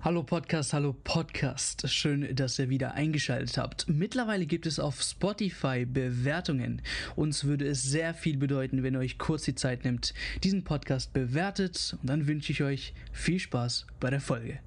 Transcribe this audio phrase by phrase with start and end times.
[0.00, 1.90] Hallo Podcast, hallo Podcast.
[1.90, 3.88] Schön, dass ihr wieder eingeschaltet habt.
[3.88, 6.82] Mittlerweile gibt es auf Spotify Bewertungen.
[7.16, 10.14] Uns würde es sehr viel bedeuten, wenn ihr euch kurz die Zeit nimmt,
[10.44, 11.96] diesen Podcast bewertet.
[12.00, 14.60] Und dann wünsche ich euch viel Spaß bei der Folge.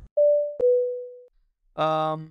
[1.78, 2.30] Ähm.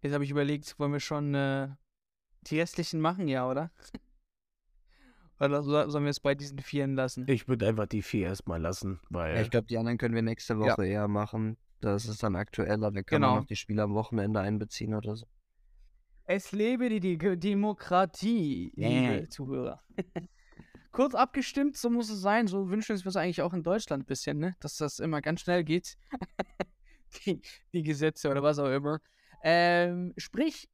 [0.00, 1.68] Jetzt habe ich überlegt, wollen wir schon äh,
[2.46, 3.70] die restlichen machen, ja, oder?
[5.40, 7.24] oder so- sollen wir es bei diesen Vieren lassen?
[7.28, 10.22] Ich würde einfach die vier erstmal lassen, weil Ja, ich glaube, die anderen können wir
[10.22, 11.56] nächste Woche eher machen.
[11.80, 12.94] Das ist dann aktueller.
[12.94, 13.34] Wir können Genau.
[13.34, 15.26] auch noch die Spiele am Wochenende einbeziehen oder so.
[16.26, 19.28] Es lebe die, die Demokratie, liebe Yeah.
[19.28, 19.82] Zuhörer.
[20.92, 22.46] Kurz abgestimmt, so muss es sein.
[22.46, 24.54] So wünschen wir uns das eigentlich auch in Deutschland ein bisschen, ne?
[24.60, 25.98] Dass das immer ganz schnell geht.
[27.26, 27.42] die,
[27.72, 29.00] die Gesetze oder was auch immer.
[29.42, 30.68] Ähm, sprich,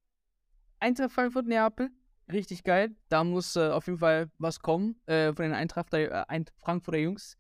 [0.79, 1.91] Eintracht Frankfurt Neapel,
[2.33, 2.95] richtig geil.
[3.09, 6.99] Da muss äh, auf jeden Fall was kommen äh, von den Eintracht äh, Ein- Frankfurter
[6.99, 7.37] Jungs.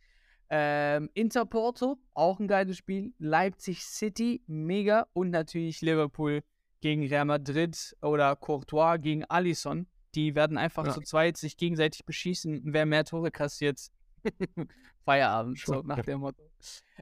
[0.52, 3.14] Ähm, Inter Porto, auch ein geiles Spiel.
[3.18, 5.06] Leipzig City, mega.
[5.12, 6.42] Und natürlich Liverpool
[6.80, 9.86] gegen Real Madrid oder Courtois gegen Alisson.
[10.16, 10.92] Die werden einfach Ja.
[10.92, 12.62] zu zweit sich gegenseitig beschießen.
[12.64, 13.80] Wer mehr Tore kassiert,
[15.04, 15.86] Feierabend, so Schon.
[15.86, 16.42] nach dem Motto.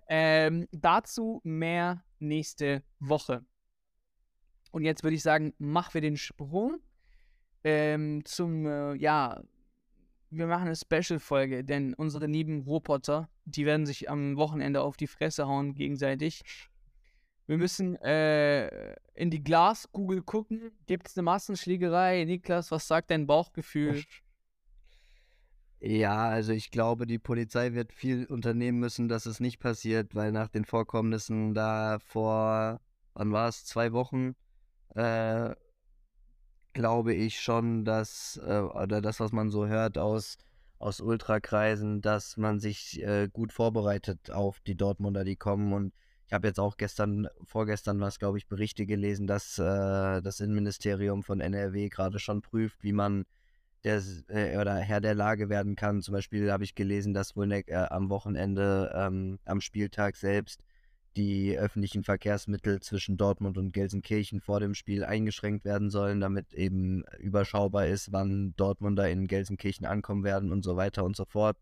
[0.08, 3.44] Ähm, dazu mehr nächste Woche.
[4.70, 6.80] Und jetzt würde ich sagen, machen wir den Sprung
[7.68, 9.42] ähm, zum, äh, ja,
[10.30, 15.06] wir machen eine Special-Folge, denn unsere lieben Roboter, die werden sich am Wochenende auf die
[15.06, 16.42] Fresse hauen gegenseitig.
[17.46, 20.72] Wir müssen äh, in die Glaskugel gucken.
[20.86, 22.24] Gibt es eine Massenschlägerei?
[22.24, 24.02] Niklas, was sagt dein Bauchgefühl?
[25.80, 30.32] Ja, also ich glaube, die Polizei wird viel unternehmen müssen, dass es nicht passiert, weil
[30.32, 32.80] nach den Vorkommnissen da vor,
[33.14, 34.34] wann war es, zwei Wochen,
[34.96, 35.54] äh,
[36.72, 40.38] glaube ich schon, dass, äh, oder das, was man so hört aus,
[40.78, 45.72] aus Ultrakreisen, dass man sich äh, gut vorbereitet auf die Dortmunder, die kommen.
[45.72, 45.92] Und
[46.26, 51.22] ich habe jetzt auch gestern, vorgestern was, glaube ich, Berichte gelesen, dass äh, das Innenministerium
[51.22, 53.24] von NRW gerade schon prüft, wie man
[53.84, 56.02] der äh, oder Herr der Lage werden kann.
[56.02, 60.60] Zum Beispiel habe ich gelesen, dass wohl ne, äh, am Wochenende, ähm, am Spieltag selbst,
[61.18, 67.02] die öffentlichen Verkehrsmittel zwischen Dortmund und Gelsenkirchen vor dem Spiel eingeschränkt werden sollen, damit eben
[67.18, 71.56] überschaubar ist, wann Dortmunder in Gelsenkirchen ankommen werden und so weiter und so fort.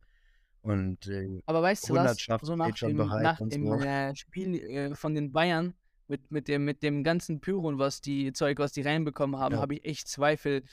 [0.61, 2.19] Und äh, Aber weißt du was?
[2.43, 3.75] So nach dem, nach dem so.
[3.81, 5.75] äh, Spiel äh, von den Bayern
[6.09, 9.55] mit, mit, dem, mit dem ganzen Pyro und was die Zeug, was die reinbekommen haben,
[9.55, 9.61] Ja.
[9.61, 10.65] habe ich echt Zweifel,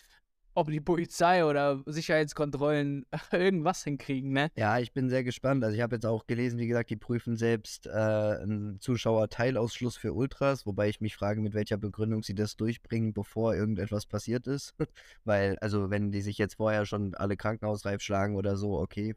[0.53, 4.50] ob die Polizei oder Sicherheitskontrollen irgendwas hinkriegen, ne?
[4.56, 5.64] Ja, ich bin sehr gespannt.
[5.64, 10.14] Also ich habe jetzt auch gelesen, wie gesagt, die prüfen selbst äh, einen Zuschauerteilausschluss für
[10.14, 14.75] Ultras, wobei ich mich frage, mit welcher Begründung sie das durchbringen, bevor irgendetwas passiert ist.
[15.24, 19.16] Weil, also wenn die sich jetzt vorher schon alle krankenhausreif schlagen oder so, okay,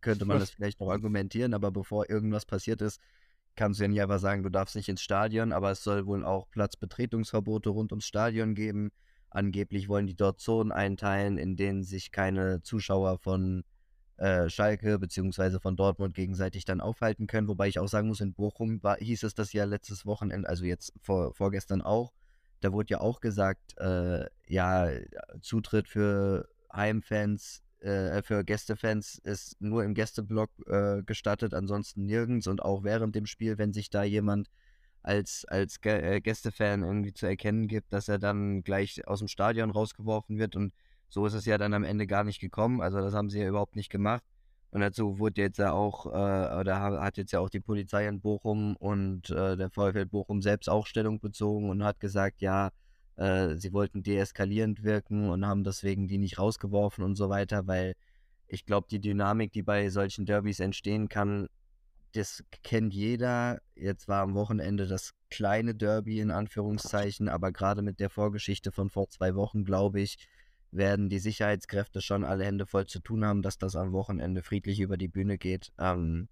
[0.00, 3.00] könnte man das vielleicht noch argumentieren, aber bevor irgendwas passiert ist,
[3.56, 6.24] kannst du ja nicht einfach sagen, du darfst nicht ins Stadion, aber es soll wohl
[6.24, 8.90] auch Platzbetretungsverbote rund ums Stadion geben.
[9.36, 13.64] Angeblich wollen die dort Zonen einteilen, in denen sich keine Zuschauer von
[14.16, 17.46] äh, Schalke beziehungsweise von Dortmund gegenseitig dann aufhalten können.
[17.46, 20.64] Wobei ich auch sagen muss, in Bochum war, hieß es das ja letztes Wochenende, also
[20.64, 22.14] jetzt vor, vorgestern auch.
[22.62, 24.88] Da wurde ja auch gesagt, äh, ja,
[25.42, 32.62] Zutritt für Heimfans, äh, für Gästefans ist nur im Gästeblock äh, gestattet, ansonsten nirgends und
[32.62, 34.48] auch während dem Spiel, wenn sich da jemand
[35.06, 39.70] als, als äh, Gästefan irgendwie zu erkennen gibt, dass er dann gleich aus dem Stadion
[39.70, 40.72] rausgeworfen wird und
[41.08, 42.80] so ist es ja dann am Ende gar nicht gekommen.
[42.80, 44.24] Also das haben sie ja überhaupt nicht gemacht.
[44.72, 48.08] Und dazu wurde jetzt ja auch, äh, oder ha- hat jetzt ja auch die Polizei
[48.08, 52.70] in Bochum und äh, der VfL Bochum selbst auch Stellung bezogen und hat gesagt, ja,
[53.16, 57.94] äh, sie wollten deeskalierend wirken und haben deswegen die nicht rausgeworfen und so weiter, weil
[58.48, 61.48] ich glaube, die Dynamik, die bei solchen Derbys entstehen kann,
[62.16, 63.60] das kennt jeder.
[63.74, 68.90] Jetzt war am Wochenende das kleine Derby in Anführungszeichen, aber gerade mit der Vorgeschichte von
[68.90, 70.28] vor zwei Wochen, glaube ich,
[70.70, 74.80] werden die Sicherheitskräfte schon alle Hände voll zu tun haben, dass das am Wochenende friedlich
[74.80, 75.72] über die Bühne geht.
[75.78, 76.28] Ähm,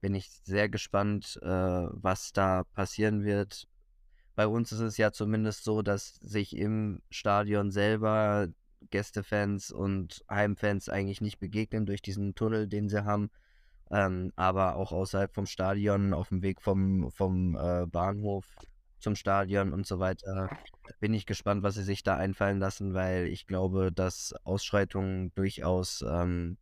[0.00, 3.66] bin ich sehr gespannt, äh, was da passieren wird.
[4.34, 8.48] Bei uns ist es ja zumindest so, dass sich im Stadion selber
[8.90, 13.30] Gästefans und Heimfans eigentlich nicht begegnen durch diesen Tunnel, den sie haben.
[13.90, 18.46] Ähm, aber auch außerhalb vom Stadion, auf dem Weg vom, vom äh, Bahnhof
[18.98, 20.50] zum Stadion und so weiter,
[21.00, 26.04] bin ich gespannt, was sie sich da einfallen lassen, weil ich glaube, dass Ausschreitungen durchaus
[26.06, 26.58] ähm,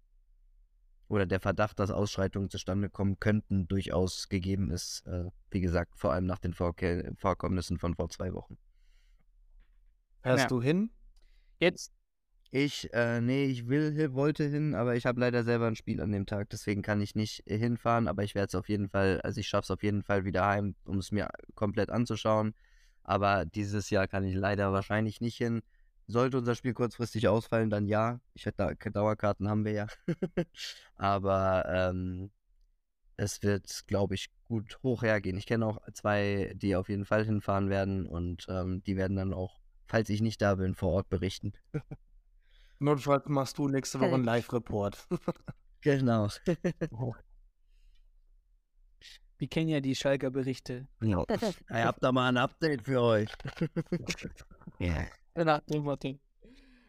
[1.09, 5.07] oder der Verdacht, dass Ausschreitungen zustande kommen könnten, durchaus gegeben ist.
[5.07, 8.59] Äh, wie gesagt, vor allem nach den Vorke Vorkommnissen von vor zwei Wochen.
[10.23, 10.49] Fährst Ja.
[10.49, 10.91] du hin?
[11.61, 11.93] Jetzt,
[12.59, 16.11] Ich, äh, nee, ich will, wollte hin, aber ich habe leider selber ein Spiel an
[16.11, 19.21] dem Tag, deswegen kann ich nicht äh, hinfahren, aber ich werde es auf jeden Fall,
[19.21, 22.55] also ich schaffe es auf jeden Fall wieder heim, um es mir komplett anzuschauen.
[23.03, 25.61] Aber dieses Jahr kann ich leider wahrscheinlich nicht hin.
[26.07, 28.21] Sollte unser Spiel kurzfristig ausfallen, dann ja.
[28.33, 29.87] Ich hätte da, Dauerkarten haben wir ja.
[30.97, 32.31] aber ähm,
[33.19, 35.37] es wird, glaube ich, gut hoch hergehen.
[35.37, 39.35] Ich kenne auch zwei, die auf jeden Fall hinfahren werden und ähm, die werden dann
[39.35, 41.53] auch, falls ich nicht da bin, vor Ort berichten.
[42.79, 44.97] Notfalls machst du nächste Woche einen Live-Report.
[45.83, 46.29] Genau.
[49.39, 50.89] Wir kennen ja die Schalker Berichte.
[51.01, 51.25] ja.
[51.69, 53.31] Ich hab da mal ein Update für euch.
[54.79, 55.07] Ja.
[55.37, 56.19] Nach dem Motto.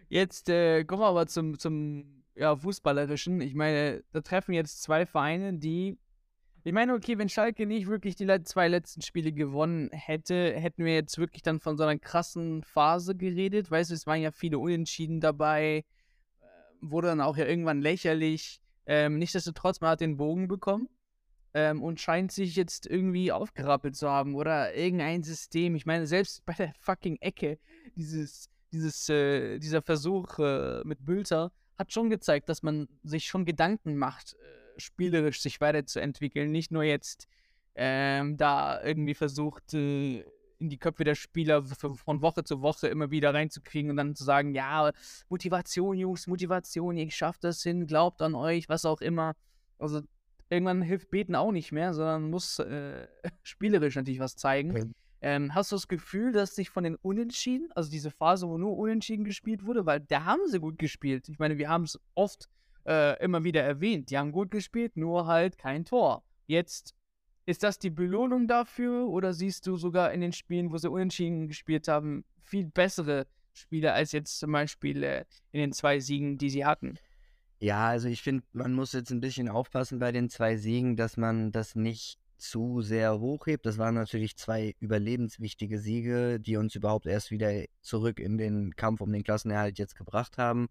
[0.10, 3.40] Jetzt äh, kommen wir aber zum, zum ja, Fußballerischen.
[3.40, 5.98] Ich meine, da treffen jetzt zwei Vereine, die.
[6.68, 10.96] Ich meine, okay, wenn Schalke nicht wirklich die zwei letzten Spiele gewonnen hätte, hätten wir
[10.96, 13.72] jetzt wirklich dann von so einer krassen Phase geredet.
[13.72, 15.86] Weißt du, es waren ja viele Unentschieden dabei.
[16.42, 16.46] äh,
[16.82, 18.60] Wurde dann auch ja irgendwann lächerlich.
[18.86, 20.90] Ähm, nichtsdestotrotz, man hat den Bogen bekommen
[21.54, 25.74] ähm, und scheint sich jetzt irgendwie aufgerappelt zu haben oder irgendein System.
[25.74, 27.60] Ich meine, selbst bei der fucking Ecke,
[27.96, 33.46] dieses, dieses, äh, dieser Versuch äh, mit Bülter hat schon gezeigt, dass man sich schon
[33.46, 36.52] Gedanken macht, äh, spielerisch sich weiterzuentwickeln.
[36.52, 37.28] Nicht nur jetzt
[37.76, 40.24] ähm, da irgendwie versucht, äh,
[40.60, 44.24] in die Köpfe der Spieler von Woche zu Woche immer wieder reinzukriegen und dann zu
[44.24, 44.92] sagen, ja,
[45.30, 49.36] Motivation, Jungs, Motivation, ihr schafft das hin, glaubt an euch, was auch immer.
[49.78, 50.02] Also
[50.50, 53.08] irgendwann hilft Beten auch nicht mehr, sondern muss äh,
[53.44, 54.72] spielerisch natürlich was zeigen.
[54.72, 54.92] Okay.
[55.22, 58.78] Ähm, hast du das Gefühl, dass sich von den Unentschieden, also diese Phase, wo nur
[58.78, 61.28] Unentschieden gespielt wurde, weil da haben sie gut gespielt.
[61.30, 62.48] Ich meine, wir haben es oft
[62.88, 64.10] äh, immer wieder erwähnt.
[64.10, 66.24] Die haben gut gespielt, nur halt kein Tor.
[66.48, 66.96] Jetzt
[67.46, 71.48] ist das die Belohnung dafür oder siehst du sogar in den Spielen, wo sie Unentschieden
[71.48, 76.50] gespielt haben, viel bessere Spiele als jetzt zum Beispiel äh, in den zwei Siegen, die
[76.50, 76.98] sie hatten?
[77.60, 81.18] Ja, also ich finde, man muss jetzt ein bisschen aufpassen bei den zwei Siegen, dass
[81.18, 83.66] man das nicht zu sehr hochhebt.
[83.66, 89.02] Das waren natürlich zwei überlebenswichtige Siege, die uns überhaupt erst wieder zurück in den Kampf
[89.02, 90.68] um den Klassenerhalt jetzt gebracht haben.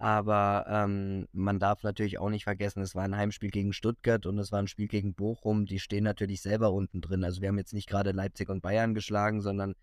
[0.00, 4.38] Aber ähm, man darf natürlich auch nicht vergessen, es war ein Heimspiel gegen Stuttgart und
[4.38, 5.66] es war ein Spiel gegen Bochum.
[5.66, 7.22] Die stehen natürlich selber unten drin.
[7.22, 9.74] Also wir haben jetzt nicht gerade Leipzig und Bayern geschlagen, sondern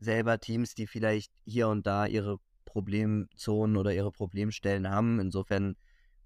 [0.00, 5.20] selber Teams, die vielleicht hier und da ihre Problemzonen oder ihre Problemstellen haben.
[5.20, 5.76] Insofern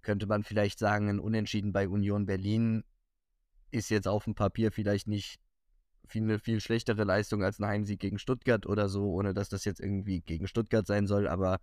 [0.02, 2.84] könnte man vielleicht sagen, ein Unentschieden bei Union Berlin
[3.72, 5.40] ist jetzt auf dem Papier vielleicht nicht
[6.14, 9.80] eine viel schlechtere Leistung als ein Heimsieg gegen Stuttgart oder so, ohne dass das jetzt
[9.80, 11.26] irgendwie gegen Stuttgart sein soll.
[11.26, 11.58] Aber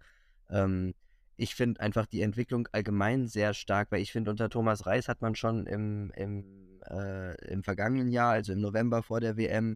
[0.50, 0.94] ähm,
[1.35, 5.21] ich finde einfach die Entwicklung allgemein sehr stark, weil ich finde, unter Thomas Reis hat
[5.21, 9.75] man schon im, im, äh, im vergangenen Jahr, also im November vor der WM,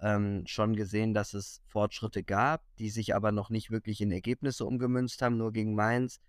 [0.00, 4.64] ähm, schon gesehen, dass es Fortschritte gab, die sich aber noch nicht wirklich in Ergebnisse
[4.64, 6.20] umgemünzt haben, nur gegen Mainz.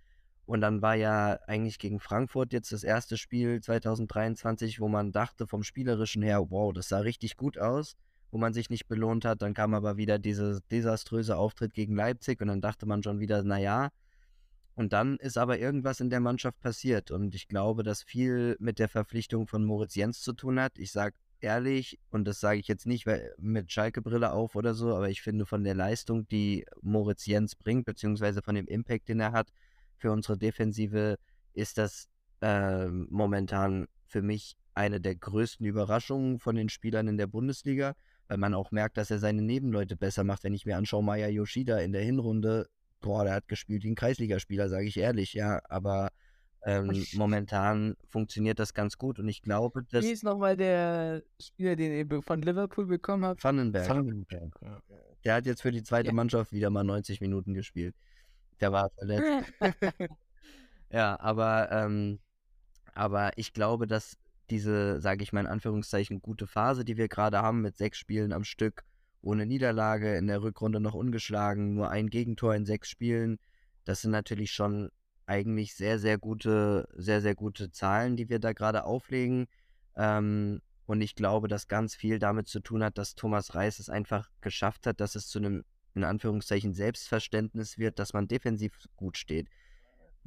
[0.45, 5.45] Und dann war ja eigentlich gegen Frankfurt jetzt das erste Spiel 2023, wo man dachte
[5.45, 7.97] vom Spielerischen her, wow, das sah richtig gut aus,
[8.31, 9.41] wo man sich nicht belohnt hat.
[9.41, 13.43] Dann kam aber wieder dieser desaströse Auftritt gegen Leipzig und dann dachte man schon wieder,
[13.43, 13.89] naja.
[14.77, 18.77] Und dann ist aber irgendwas in der Mannschaft passiert und ich glaube, dass viel mit
[18.77, 20.77] der Verpflichtung von Moritz Jens zu tun hat.
[20.77, 23.07] Ich sage ehrlich, und das sage ich jetzt nicht
[23.39, 27.85] mit Schalke-Brille auf oder so, aber ich finde von der Leistung, die Moritz Jens bringt,
[27.85, 29.49] beziehungsweise von dem Impact, den er hat,
[29.97, 31.17] für unsere Defensive
[31.53, 32.07] ist das
[32.41, 37.95] äh, momentan für mich eine der größten Überraschungen von den Spielern in der Bundesliga,
[38.27, 40.43] weil man auch merkt, dass er seine Nebenleute besser macht.
[40.43, 42.69] Wenn ich mir anschaue, Maya Yoshida in der Hinrunde,
[43.01, 46.09] boah, der hat gespielt wie ein Kreisligaspieler, sage ich ehrlich, ja, aber
[46.63, 51.75] ähm, momentan funktioniert das ganz gut und ich glaube, dass Wie ist nochmal der Spieler,
[51.75, 53.43] den ihr von Liverpool bekommen habt?
[53.43, 54.81] Vandenberg, Vandenberg, ja.
[55.23, 56.13] der hat jetzt für die zweite Ja.
[56.13, 57.95] Mannschaft wieder mal 90 Minuten gespielt.
[58.59, 59.53] Der war verletzt.
[60.91, 62.19] Ja, aber, ähm,
[62.93, 64.17] aber ich glaube, dass
[64.49, 68.31] diese, sage ich mal in Anführungszeichen, gute Phase, die wir gerade haben, mit sechs Spielen
[68.31, 68.83] am Stück,
[69.21, 73.39] ohne Niederlage, in der Rückrunde noch ungeschlagen, nur ein Gegentor in sechs Spielen,
[73.85, 74.89] das sind natürlich schon
[75.25, 79.47] eigentlich sehr, sehr gute, sehr, sehr gute Zahlen, die wir da gerade auflegen.
[79.95, 83.89] Ähm, und ich glaube, dass ganz viel damit zu tun hat, dass Thomas Reis es
[83.89, 89.17] einfach geschafft hat, dass es zu einem, in Anführungszeichen, Selbstverständnis wird, dass man defensiv gut
[89.17, 89.49] steht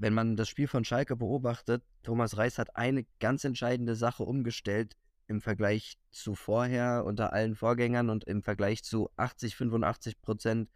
[0.01, 4.97] wenn man das Spiel von Schalke beobachtet, Thomas Reis hat eine ganz entscheidende Sache umgestellt
[5.31, 10.69] im Vergleich zu vorher unter allen Vorgängern und im Vergleich zu 80, 85 Prozent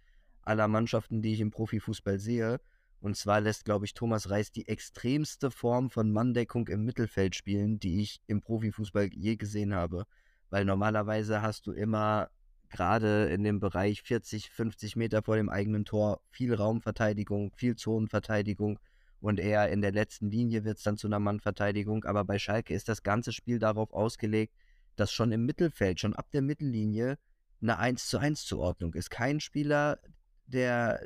[0.42, 2.60] aller Mannschaften, die ich im Profifußball sehe.
[3.00, 7.80] Und zwar lässt, glaube ich, Thomas Reis die extremste Form von Manndeckung im Mittelfeld spielen,
[7.80, 10.06] die ich im Profifußball je gesehen habe.
[10.50, 12.30] Weil normalerweise hast du immer
[12.70, 18.78] gerade in dem Bereich 40, 50 Meter vor dem eigenen Tor viel Raumverteidigung, viel Zonenverteidigung
[19.24, 22.04] und eher in der letzten Linie wird es dann zu einer Mannverteidigung.
[22.04, 24.54] Aber bei Schalke ist das ganze Spiel darauf ausgelegt,
[24.96, 27.16] dass schon im Mittelfeld, schon ab der Mittellinie
[27.62, 29.08] eine 1 zu 1 Zuordnung ist.
[29.10, 29.98] Kein Spieler,
[30.44, 31.00] der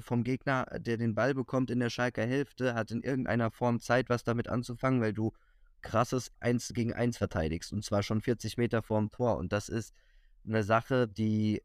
[0.00, 4.08] vom Gegner, der den Ball bekommt in der Schalker Hälfte, hat in irgendeiner Form Zeit,
[4.08, 5.32] was damit anzufangen, weil du
[5.82, 9.36] krasses 1 gegen 1 verteidigst und zwar schon 40 Meter vorm Tor.
[9.36, 9.92] Und das ist
[10.46, 11.60] eine Sache, die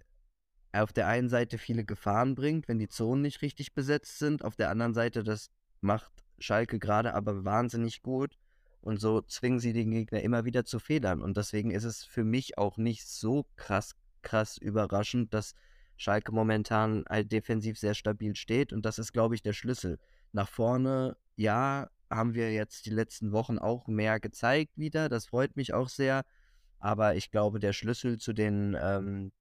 [0.73, 4.43] auf der einen Seite viele Gefahren bringt, wenn die Zonen nicht richtig besetzt sind.
[4.43, 5.49] Auf der anderen Seite, das
[5.81, 8.37] macht Schalke gerade aber wahnsinnig gut.
[8.81, 11.21] Und so zwingen sie den Gegner immer wieder zu Fehlern.
[11.21, 15.55] Und deswegen ist es für mich auch nicht so krass, krass überraschend, dass
[15.97, 18.73] Schalke momentan halt defensiv sehr stabil steht.
[18.73, 19.97] Und das ist, glaube ich, der Schlüssel.
[20.33, 25.09] Nach vorne, ja, haben wir jetzt die letzten Wochen auch mehr gezeigt wieder.
[25.09, 26.23] Das freut mich auch sehr.
[26.79, 29.31] Aber ich glaube, der Schlüssel zu den, ähm,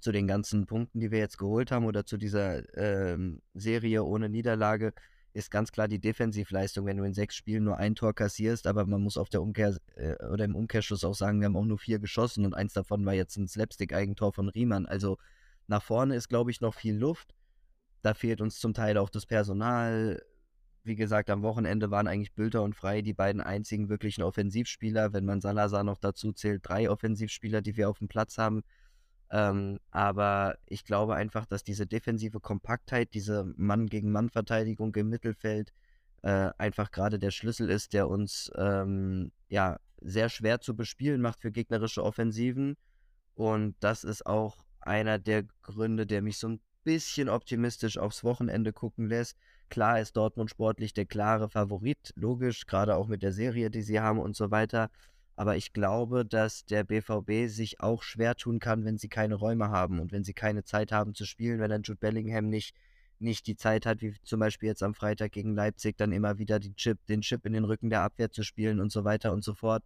[0.00, 4.28] zu den ganzen Punkten, die wir jetzt geholt haben oder zu dieser ähm, Serie ohne
[4.28, 4.92] Niederlage,
[5.32, 8.86] ist ganz klar die Defensivleistung, wenn du in sechs Spielen nur ein Tor kassierst, aber
[8.86, 11.78] man muss auf der Umkehr äh, oder im Umkehrschluss auch sagen, wir haben auch nur
[11.78, 14.86] vier geschossen und eins davon war jetzt ein Slapstick-Eigentor von Riemann.
[14.86, 15.18] Also
[15.66, 17.34] nach vorne ist, glaube ich, noch viel Luft.
[18.02, 20.20] Da fehlt uns zum Teil auch das Personal
[20.84, 25.12] wie gesagt, am Wochenende waren eigentlich Bülter und Frei die beiden einzigen wirklichen Offensivspieler.
[25.12, 28.62] Wenn man Salazar noch dazu zählt, drei Offensivspieler, die wir auf dem Platz haben.
[29.32, 35.72] Ähm, aber ich glaube einfach, dass diese defensive Kompaktheit, diese Mann-gegen-Mann-Verteidigung im Mittelfeld
[36.20, 41.40] äh, einfach gerade der Schlüssel ist, der uns ähm, ja sehr schwer zu bespielen macht
[41.40, 42.76] für gegnerische Offensiven.
[43.34, 48.74] Und das ist auch einer der Gründe, der mich so ein bisschen optimistisch aufs Wochenende
[48.74, 49.38] gucken lässt.
[49.70, 54.00] Klar ist Dortmund sportlich der klare Favorit, logisch, gerade auch mit der Serie, die sie
[54.00, 54.90] haben und so weiter.
[55.36, 59.70] Aber ich glaube, dass der BVB sich auch schwer tun kann, wenn sie keine Räume
[59.70, 62.74] haben und wenn sie keine Zeit haben zu spielen, wenn dann Jude Bellingham nicht,
[63.18, 66.60] nicht die Zeit hat, wie zum Beispiel jetzt am Freitag gegen Leipzig, dann immer wieder
[66.60, 69.54] Chip, den Chip in den Rücken der Abwehr zu spielen und so weiter und so
[69.54, 69.82] fort.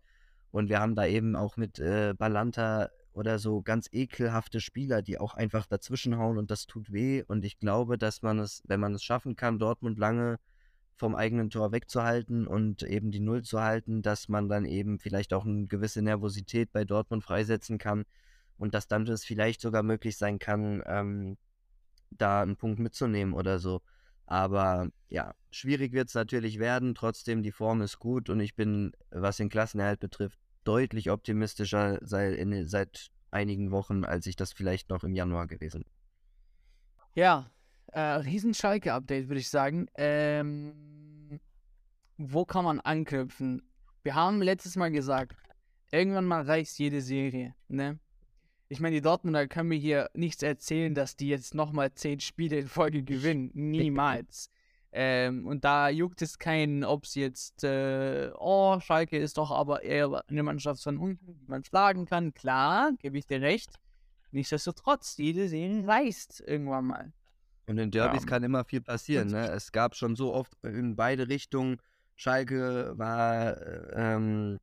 [0.50, 5.18] Und wir haben da eben auch mit äh, Balanta oder so ganz ekelhafte Spieler, die
[5.18, 7.22] auch einfach dazwischenhauen und das tut weh.
[7.26, 10.38] Und ich glaube, dass man es, wenn man es schaffen kann, Dortmund lange
[10.96, 15.34] vom eigenen Tor wegzuhalten und eben die Null zu halten, dass man dann eben vielleicht
[15.34, 18.04] auch eine gewisse Nervosität bei Dortmund freisetzen kann
[18.56, 21.36] und dass dann es vielleicht sogar möglich sein kann, ähm,
[22.10, 23.82] da einen Punkt mitzunehmen oder so.
[24.24, 26.94] Aber ja, schwierig wird es natürlich werden.
[26.94, 32.32] Trotzdem, die Form ist gut und ich bin, was den Klassenerhalt betrifft, deutlich optimistischer sei
[32.32, 35.92] in, seit einigen Wochen, als ich das vielleicht noch im Januar gewesen bin.
[37.14, 37.50] Ja,
[37.92, 39.86] äh, riesen Schalke-Update, würde ich sagen.
[39.96, 41.40] Ähm,
[42.18, 43.62] wo kann man anknüpfen?
[44.02, 45.36] Wir haben letztes Mal gesagt,
[45.90, 47.98] irgendwann mal reicht jede Serie, ne?
[48.68, 52.58] Ich meine, die Dortmunder können mir hier nichts erzählen, dass die jetzt nochmal zehn Spiele
[52.58, 53.50] in Folge gewinnen.
[53.54, 54.50] Niemals.
[54.90, 59.82] Ähm, und da juckt es keinen, ob es jetzt, äh, oh, Schalke ist doch aber
[59.82, 62.34] eher eine Mannschaft von unten, die man schlagen kann.
[62.34, 63.78] Klar, gebe ich dir recht.
[64.32, 67.12] Nichtsdestotrotz, jede Serie reißt irgendwann mal.
[67.66, 68.28] Und in Derbys ja.
[68.28, 69.28] kann immer viel passieren.
[69.28, 69.48] Ne?
[69.50, 71.78] Es gab schon so oft in beide Richtungen.
[72.14, 74.58] Schalke war äh, ähm,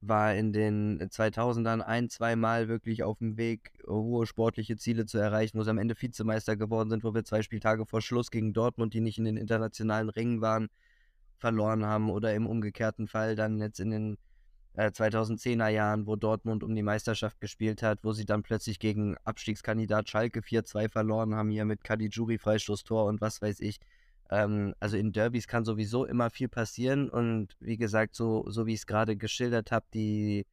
[0.00, 5.58] war in den 2000ern ein, zweimal wirklich auf dem Weg, hohe sportliche Ziele zu erreichen,
[5.58, 8.94] wo sie am Ende Vizemeister geworden sind, wo wir zwei Spieltage vor Schluss gegen Dortmund,
[8.94, 10.68] die nicht in den internationalen Ringen waren,
[11.36, 14.18] verloren haben oder im umgekehrten Fall dann jetzt in den
[14.78, 19.16] äh, 2010er Jahren, wo Dortmund um die Meisterschaft gespielt hat, wo sie dann plötzlich gegen
[19.24, 23.80] Abstiegskandidat Schalke 4-2 verloren haben, hier mit Kadijuri Freistoßtor und was weiß ich.
[24.30, 28.74] Ähm, also in Derbys kann sowieso immer viel passieren und wie gesagt, so, so wie
[28.74, 30.46] ich es gerade geschildert habe, die,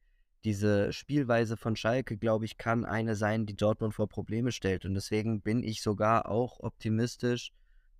[0.44, 4.84] diese Spielweise von Schalke, glaube ich, kann eine sein, die Dortmund vor Probleme stellt.
[4.84, 7.52] Und deswegen bin ich sogar auch optimistisch,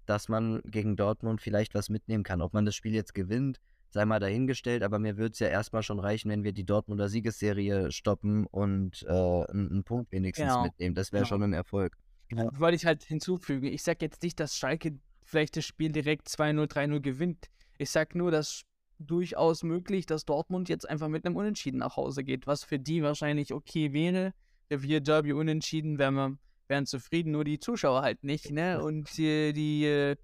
[0.06, 2.42] dass man gegen Dortmund vielleicht was mitnehmen kann.
[2.42, 5.82] Ob man das Spiel jetzt gewinnt, sei mal dahingestellt, aber mir würde es ja erstmal
[5.82, 10.62] schon reichen, wenn wir die Dortmunder Siegesserie stoppen und äh, einen, einen, Punkt wenigstens genau.
[10.64, 10.94] mitnehmen.
[10.94, 11.28] Das wäre genau.
[11.28, 11.96] schon ein Erfolg.
[12.32, 12.48] Ja.
[12.58, 13.66] Wollte ich halt hinzufügen.
[13.66, 17.46] Ich sage jetzt nicht, dass Schalke vielleicht das Spiel direkt 2-0, 3-0 gewinnt.
[17.78, 18.62] Ich sage nur, dass
[18.98, 23.02] durchaus möglich, dass Dortmund jetzt einfach mit einem Unentschieden nach Hause geht, was für die
[23.02, 24.32] wahrscheinlich okay wäre.
[24.70, 26.38] Revier Derby unentschieden, wären wir
[26.68, 28.82] wären zufrieden, nur die Zuschauer halt nicht, ne?
[28.82, 30.16] Und die, die äh,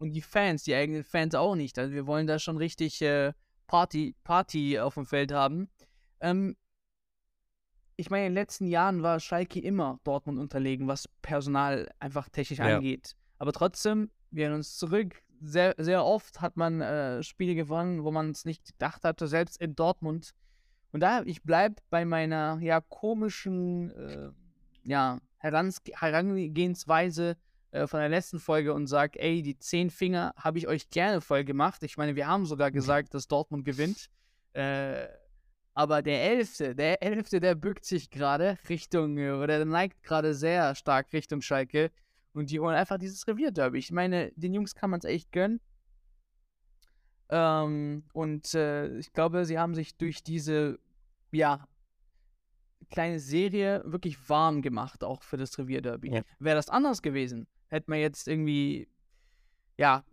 [0.00, 1.78] und die Fans, die eigenen Fans auch nicht.
[1.78, 3.32] Also wir wollen da schon richtig äh,
[3.66, 5.68] Party, Party auf dem Feld haben.
[6.20, 6.56] Ähm,
[7.96, 12.58] ich meine, in den letzten Jahren war Schalke immer Dortmund unterlegen, was Personal einfach technisch
[12.58, 12.76] ja.
[12.76, 13.14] angeht.
[13.38, 15.22] Aber trotzdem wir erinnern uns zurück.
[15.42, 19.60] Sehr, sehr oft hat man äh, Spiele gewonnen, wo man es nicht gedacht hatte, selbst
[19.60, 20.32] in Dortmund.
[20.92, 24.30] Und da, ich bleibe bei meiner ja komischen äh,
[24.84, 27.36] ja, Herangehensweise
[27.72, 31.20] äh, von der letzten Folge und sagt, ey, die zehn Finger habe ich euch gerne
[31.20, 31.82] voll gemacht.
[31.82, 34.08] Ich meine, wir haben sogar gesagt, dass Dortmund gewinnt.
[34.52, 35.06] Äh,
[35.74, 40.34] aber der Elfte, der Elfte, der bückt sich gerade Richtung, äh, oder der neigt gerade
[40.34, 41.90] sehr stark Richtung Schalke.
[42.32, 43.78] Und die holen einfach dieses Revierderby.
[43.78, 45.60] Ich meine, den Jungs kann man es echt gönnen.
[47.28, 50.78] Ähm, und äh, ich glaube, sie haben sich durch diese,
[51.30, 51.66] ja,
[52.90, 56.14] kleine Serie wirklich warm gemacht, auch für das Revierderby.
[56.14, 56.22] Ja.
[56.38, 58.88] Wäre das anders gewesen, hätte man jetzt irgendwie,
[59.78, 60.04] ja,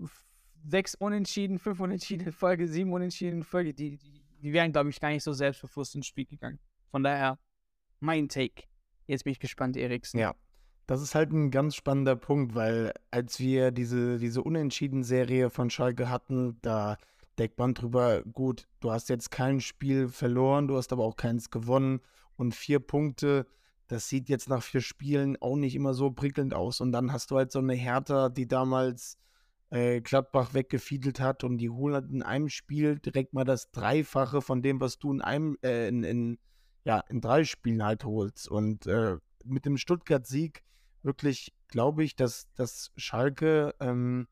[0.65, 4.89] sechs Unentschieden, fünf Unentschieden in Folge, sieben Unentschieden in Folge, die, die, die wären, glaube
[4.89, 6.59] ich, gar nicht so selbstbewusst ins Spiel gegangen.
[6.91, 7.39] Von daher,
[7.99, 8.63] mein Take.
[9.07, 10.19] Jetzt bin ich gespannt, Eriksen.
[10.19, 10.35] Ja,
[10.85, 16.09] das ist halt ein ganz spannender Punkt, weil als wir diese, diese Unentschieden-Serie von Schalke
[16.09, 16.97] hatten, da
[17.39, 21.49] deckt man drüber, gut, du hast jetzt kein Spiel verloren, du hast aber auch keins
[21.49, 22.01] gewonnen
[22.37, 23.47] und vier Punkte,
[23.87, 26.81] das sieht jetzt nach vier Spielen auch nicht immer so prickelnd aus.
[26.81, 29.17] Und dann hast du halt so eine Hertha, die damals
[29.69, 34.41] äh, Gladbach weggefiedelt hat und die holen halt in einem Spiel direkt mal das Dreifache
[34.41, 36.39] von dem, was du in einem, äh, in, in,
[36.83, 38.47] ja, in drei Spielen halt holst.
[38.47, 40.63] Und äh, mit dem Stuttgart-Sieg
[41.03, 44.27] wirklich glaube ich, dass, dass Schalke ähm,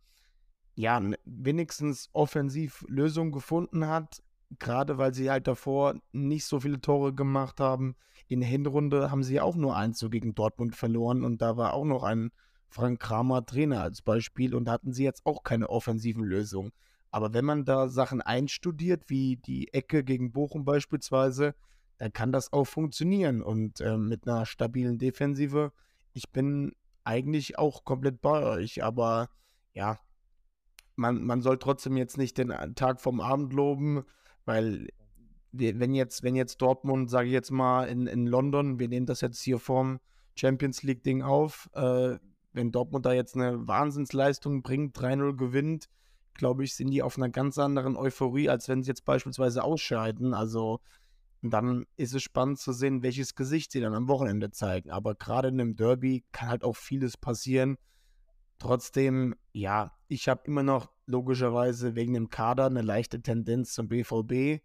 [0.76, 4.22] ja wenigstens offensiv Lösungen gefunden hat,
[4.60, 7.96] gerade weil sie halt davor nicht so viele Tore gemacht haben.
[8.28, 11.74] In der Hinrunde haben sie auch nur eins so gegen Dortmund verloren und da war
[11.74, 12.32] auch noch ein
[12.68, 16.72] Frank Kramer Trainer als Beispiel und da hatten sie jetzt auch keine offensiven Lösungen.
[17.12, 21.56] Aber wenn man da Sachen einstudiert, wie die Ecke gegen Bochum beispielsweise,
[21.98, 23.42] dann kann das auch funktionieren.
[23.42, 25.72] Und äh, mit einer stabilen Defensive
[26.16, 26.72] ich bin
[27.04, 29.30] eigentlich auch komplett bei euch, aber
[29.74, 30.00] ja,
[30.96, 34.06] man, man soll trotzdem jetzt nicht den Tag vom Abend loben,
[34.46, 34.88] weil
[35.52, 39.22] wenn jetzt, wenn jetzt Dortmund, sage ich jetzt mal, in, in London, wir nehmen das
[39.22, 40.00] jetzt hier vom
[40.36, 42.18] Champions League-Ding auf, äh,
[42.52, 45.90] wenn Dortmund da jetzt eine Wahnsinnsleistung bringt, 3-0 gewinnt,
[46.34, 50.34] glaube ich, sind die auf einer ganz anderen Euphorie, als wenn sie jetzt beispielsweise ausscheiden.
[50.34, 50.82] Also
[51.42, 54.92] dann ist es spannend zu sehen, welches Gesicht sie dann am Wochenende zeigen.
[54.92, 57.78] Aber gerade in einem Derby kann halt auch vieles passieren.
[58.60, 64.62] Trotzdem, ja, ich habe immer noch logischerweise wegen dem Kader eine leichte Tendenz zum BVB.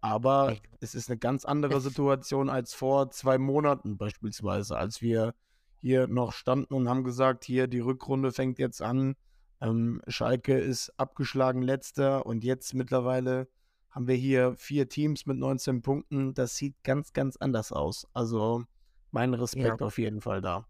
[0.00, 5.32] Aber es ist eine ganz andere Situation als vor zwei Monaten beispielsweise, als wir
[5.76, 9.14] hier noch standen und haben gesagt, hier die Rückrunde fängt jetzt an.
[9.60, 13.48] Ähm, Schalke ist abgeschlagen letzter und jetzt mittlerweile
[13.90, 16.34] haben wir hier vier Teams mit 19 Punkten.
[16.34, 18.08] Das sieht ganz, ganz anders aus.
[18.12, 18.64] Also
[19.12, 19.86] mein Respekt ja.
[19.86, 20.66] auf jeden Fall da.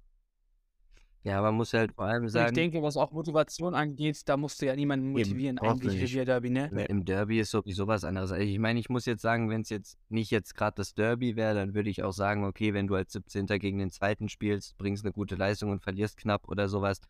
[1.25, 2.49] Ja, man muss halt vor allem sagen.
[2.49, 6.25] ich denke, was auch Motivation angeht, da musst du ja niemanden motivieren, Eben, eigentlich Revier
[6.25, 6.69] Derby, ne?
[6.89, 8.33] Im Derby ist sowieso was anderes.
[8.33, 11.37] Also ich meine, ich muss jetzt sagen, wenn es jetzt nicht jetzt gerade das Derby
[11.37, 13.47] wäre, dann würde ich auch sagen, okay, wenn du als 17.
[13.47, 17.01] gegen den zweiten spielst, bringst eine gute Leistung und verlierst knapp oder sowas,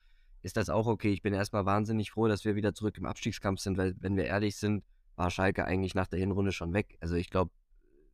[0.43, 1.13] ist das auch okay.
[1.13, 4.25] Ich bin erstmal wahnsinnig froh, dass wir wieder zurück im Abstiegskampf sind, weil, wenn wir
[4.25, 4.85] ehrlich sind,
[5.17, 6.99] war Schalke eigentlich nach der Hinrunde schon weg.
[7.01, 7.51] Also ich glaube,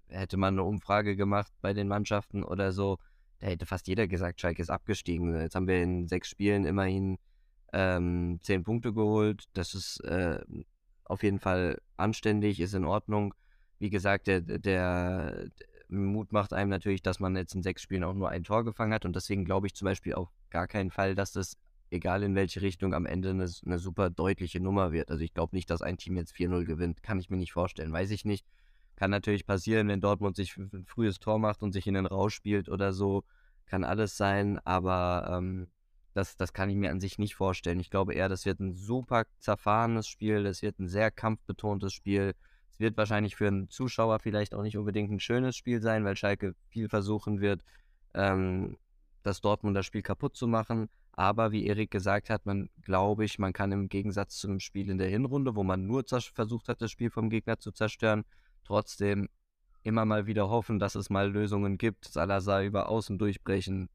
[0.07, 2.99] hätte man eine Umfrage gemacht bei den Mannschaften oder so,
[3.41, 5.39] da hätte fast jeder gesagt, Schalke ist abgestiegen.
[5.41, 7.19] Jetzt haben wir in sechs Spielen immerhin
[7.73, 9.45] ähm, zehn Punkte geholt.
[9.53, 10.41] Das ist äh,
[11.05, 13.35] auf jeden Fall anständig, ist in Ordnung.
[13.79, 15.51] Wie gesagt, der, der,
[15.89, 18.93] Mut macht einem natürlich, dass man jetzt in sechs Spielen auch nur ein Tor gefangen
[18.93, 19.05] hat.
[19.05, 21.57] Und deswegen glaube ich zum Beispiel auch gar keinen Fall, dass das
[21.91, 25.11] egal in welche Richtung, am Ende eine, eine super deutliche Nummer wird.
[25.11, 27.03] Also ich glaube nicht, dass ein Team jetzt 4-0 gewinnt.
[27.03, 27.93] Kann ich mir nicht vorstellen.
[27.93, 28.45] Weiß ich nicht.
[28.99, 32.35] Kann natürlich passieren, wenn Dortmund sich ein frühes Tor macht und sich in den Rausch
[32.35, 33.23] spielt oder so.
[33.65, 35.69] Kann alles sein, aber ähm,
[36.15, 37.79] das, das kann ich mir an sich nicht vorstellen.
[37.79, 40.43] Ich glaube eher, das wird ein super zerfahrenes Spiel.
[40.43, 42.35] Das wird ein sehr kampfbetontes Spiel.
[42.73, 46.17] Es wird wahrscheinlich für einen Zuschauer vielleicht auch nicht unbedingt ein schönes Spiel sein, weil
[46.17, 47.63] Schalke viel versuchen wird,
[48.15, 48.79] ähm,
[49.23, 50.89] das Dortmunder Spiel kaputt zu machen.
[51.13, 54.91] Aber wie Erik gesagt hat, man glaube ich, man kann im Gegensatz zu einem Spiel
[54.91, 56.03] in der Hinrunde, wo man nur
[56.35, 58.25] versucht hat, das Spiel vom Gegner zu zerstören,
[58.65, 59.29] trotzdem
[59.83, 62.07] immer mal wieder hoffen, dass es mal Lösungen gibt.
[62.07, 63.89] Salazar über Außen durchbrechen,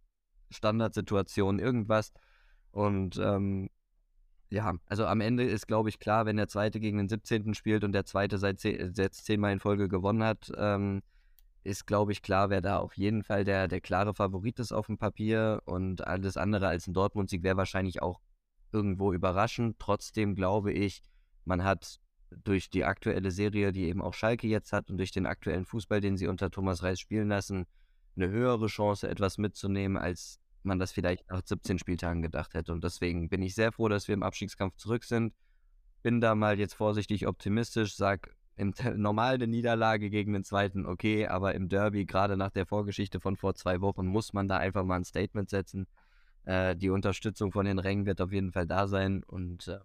[0.49, 2.11] Standardsituationen, irgendwas.
[2.71, 3.69] Und ähm,
[4.49, 7.53] ja, also am Ende ist, glaube ich, klar, wenn der Zweite gegen den 17.
[7.53, 11.01] spielt und der Zweite seit zehn, jetzt zehnmal in Folge gewonnen hat, ähm,
[11.63, 14.87] ist, glaube ich, klar, wer da auf jeden Fall der, der klare Favorit ist auf
[14.87, 18.19] dem Papier und alles andere als ein Dortmund-Sieg wäre wahrscheinlich auch
[18.71, 19.77] irgendwo überraschend.
[19.79, 21.01] Trotzdem glaube ich,
[21.45, 21.99] man hat
[22.43, 26.01] durch die aktuelle Serie, die eben auch Schalke jetzt hat und durch den aktuellen Fußball,
[26.01, 27.65] den sie unter Thomas Reis spielen lassen,
[28.15, 32.71] eine höhere Chance, etwas mitzunehmen, als man das vielleicht nach 17 Spieltagen gedacht hätte.
[32.71, 35.33] Und deswegen bin ich sehr froh, dass wir im Abstiegskampf zurück sind.
[36.01, 41.27] Bin da mal jetzt vorsichtig optimistisch, sag, im normal eine Niederlage gegen den zweiten, okay,
[41.27, 44.83] aber im Derby, gerade nach der Vorgeschichte von vor zwei Wochen, muss man da einfach
[44.83, 45.87] mal ein Statement setzen.
[46.45, 49.79] Äh, die Unterstützung von den Rängen wird auf jeden Fall da sein und äh,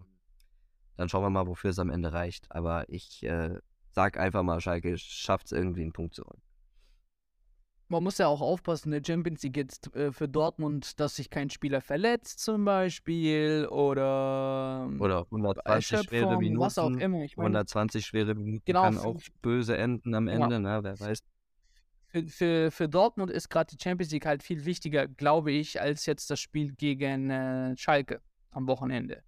[0.99, 2.51] dann schauen wir mal, wofür es am Ende reicht.
[2.51, 3.59] Aber ich äh,
[3.93, 6.43] sag einfach mal, Schalke schafft es irgendwie einen Punkt zu holen.
[7.91, 11.49] Man muss ja auch aufpassen, der Champions League jetzt äh, für Dortmund, dass sich kein
[11.49, 16.61] Spieler verletzt zum Beispiel oder, Oder 120 schwere Minuten.
[16.61, 17.23] was auch immer.
[17.23, 20.35] Ich meine, 120 schwere Minuten Genau, kann auch böse enden am Ja.
[20.35, 20.81] Ende, ne?
[20.83, 21.21] Wer weiß.
[22.09, 26.05] für, für, für Dortmund ist gerade die Champions League halt viel wichtiger, glaube ich, als
[26.05, 29.23] jetzt das Spiel gegen äh, Schalke am Wochenende.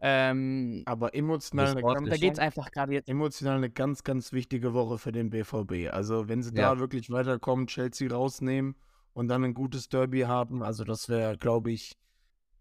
[0.00, 3.08] Ähm, Aber emotional eine ganz, da einfach gerade jetzt.
[3.08, 5.90] emotional eine ganz, ganz wichtige Woche für den BVB.
[5.92, 6.74] Also wenn sie Ja.
[6.74, 8.76] da wirklich weiterkommen, Chelsea rausnehmen
[9.12, 11.96] und dann ein gutes Derby haben, also das wäre, glaube ich,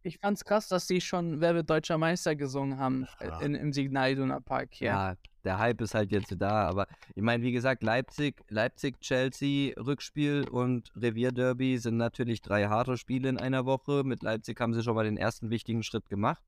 [0.03, 3.39] Ich fand's krass, dass sie schon Wer wird deutscher Meister gesungen haben Ja.
[3.41, 4.79] in, im Signal Iduna Park.
[4.79, 5.09] Ja.
[5.11, 9.73] Ja, der Hype ist halt jetzt da, aber ich meine, wie gesagt, Leipzig, Leipzig, Chelsea,
[9.77, 14.03] Rückspiel und Revierderby sind natürlich drei harte Spiele in einer Woche.
[14.05, 16.41] Mit Leipzig haben sie schon mal den ersten wichtigen Schritt gemacht.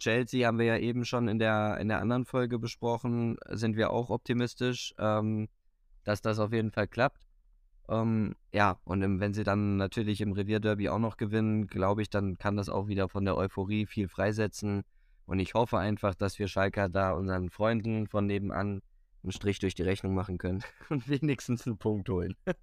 [0.00, 3.90] Chelsea haben wir ja eben schon in der, in der anderen Folge besprochen, sind wir
[3.90, 5.48] auch optimistisch, ähm,
[6.04, 7.26] dass das auf jeden Fall klappt.
[7.88, 12.10] Ähm, ja, und im, wenn sie dann natürlich im Revierderby auch noch gewinnen, glaube ich,
[12.10, 14.82] dann kann das auch wieder von der Euphorie viel freisetzen.
[15.26, 18.82] Und ich hoffe einfach, dass wir Schalker da unseren Freunden von nebenan
[19.22, 22.34] einen Strich durch die Rechnung machen können und wenigstens einen Punkt holen.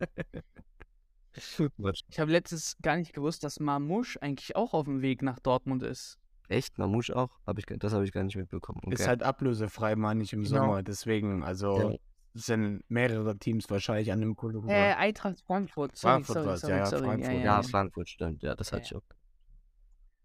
[2.10, 5.84] Ich habe letztens gar nicht gewusst, dass Marmouche eigentlich auch auf dem Weg nach Dortmund
[5.84, 6.18] ist.
[6.48, 6.78] Echt?
[6.78, 7.30] Mamouche auch?
[7.46, 8.80] Hab ich, das habe ich gar nicht mitbekommen.
[8.84, 8.94] Okay.
[8.94, 10.56] ist halt ablösefrei, meine ich, im Genau.
[10.56, 10.84] Sommer.
[10.84, 11.98] Deswegen, also Ja.
[12.34, 14.70] es sind mehrere Teams wahrscheinlich an dem Kollegen.
[14.70, 15.98] Äh, Eintracht Frankfurt.
[15.98, 17.04] Sorry, Frankfurt sorry, sorry, ja, ja, sorry.
[17.04, 17.34] Frankfurt.
[17.34, 17.64] Ja, ja, ja, ja.
[17.64, 18.44] Frankfurt stimmt.
[18.44, 19.04] Ja, das Ja, hatte ich auch.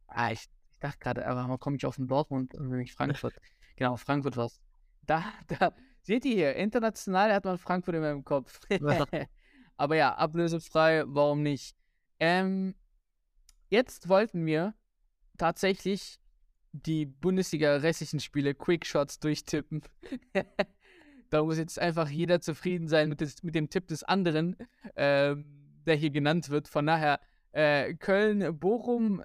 [0.07, 3.35] Ah, ich, ich dachte gerade, aber warum komme ich auf den Dortmund und nicht Frankfurt?
[3.77, 4.61] genau, Frankfurt war's.
[5.07, 8.61] Da, da, seht ihr hier, international hat man Frankfurt immer im Kopf.
[9.77, 11.75] aber ja, ablösefrei, warum nicht?
[12.21, 12.77] Ähm,
[13.69, 14.75] jetzt wollten wir
[15.43, 16.21] tatsächlich
[16.71, 19.83] die Bundesliga restlichen Spiele Quickshots durchtippen.
[21.31, 24.57] da muss jetzt einfach jeder zufrieden sein mit, des, mit dem Tipp des anderen,
[24.95, 25.45] ähm,
[25.85, 26.69] der hier genannt wird.
[26.69, 27.19] Von daher,
[27.51, 29.25] äh, Köln, Bochum,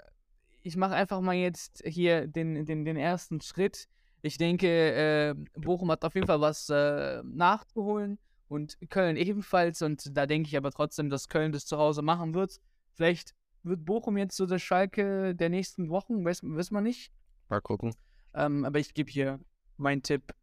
[0.64, 3.88] ich mache einfach mal jetzt hier den, den, den ersten Schritt.
[4.24, 9.84] Ich denke, äh, Bochum hat auf jeden Fall was äh, nachzuholen und Köln ebenfalls.
[9.84, 12.60] Und da denke ich aber trotzdem, dass Köln das zu Hause machen wird.
[12.96, 13.36] Vielleicht
[13.68, 17.12] wird Bochum jetzt so der Schalke der nächsten Wochen, weiß, weiß man nicht.
[17.50, 17.94] Mal gucken.
[18.34, 19.40] Ähm, aber ich gebe hier
[19.78, 20.34] meinen Tipp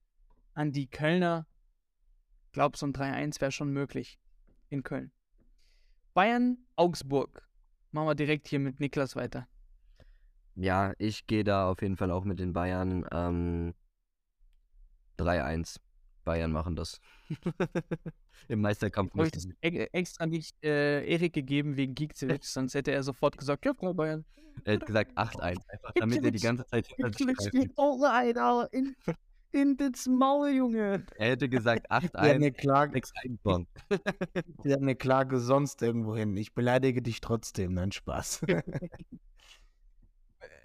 [0.54, 1.46] an die Kölner.
[2.52, 4.18] Glaub, so ein 3-1 wäre schon möglich
[4.68, 5.12] in Köln.
[6.14, 7.48] Bayern, Augsburg.
[7.90, 9.48] Machen wir direkt hier mit Niklas weiter.
[10.56, 13.04] Ja, ich gehe da auf jeden Fall auch mit den Bayern.
[13.10, 13.74] Ähm,
[15.18, 15.80] 3-1.
[16.24, 17.00] Bayern machen das.
[18.48, 22.92] Im Meisterkampf Habe ich das e extra nicht äh, Erik gegeben wegen Geekzewitsch, sonst hätte
[22.92, 24.24] er sofort gesagt, ja, klar, Bayern.
[24.64, 25.58] Er hat gesagt 8-1.
[25.68, 28.94] Einfach damit er die ganze Zeit hinter sich rein, aber in,
[29.50, 31.04] in das Maul, Junge.
[31.16, 32.16] Er hätte gesagt Ja, 8-1.
[32.16, 33.38] eine Klage, 6-1.
[33.42, 33.66] Bonn.
[34.64, 36.36] ja, eine Klage sonst irgendwo hin.
[36.36, 38.42] Ich beleidige dich trotzdem, nein, Spaß.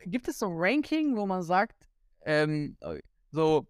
[0.06, 1.90] Gibt es so ein Ranking, wo man sagt,
[2.26, 2.78] ähm,
[3.32, 3.68] so,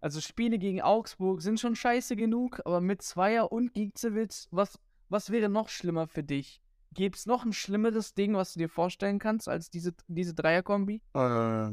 [0.00, 5.30] also Spiele gegen Augsburg sind schon scheiße genug, aber mit Zweier und Giekzewitz, was, was
[5.30, 6.62] wäre noch schlimmer für dich?
[6.94, 11.02] Gibt es noch ein schlimmeres Ding, was du dir vorstellen kannst, als diese, diese Dreierkombi?
[11.14, 11.70] äh,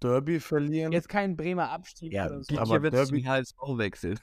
[0.00, 0.92] Derby verlieren.
[0.92, 2.58] Jetzt kein Bremer Abstieg Ja, oder so.
[2.58, 4.20] aber Derby- zum HSV wechseln.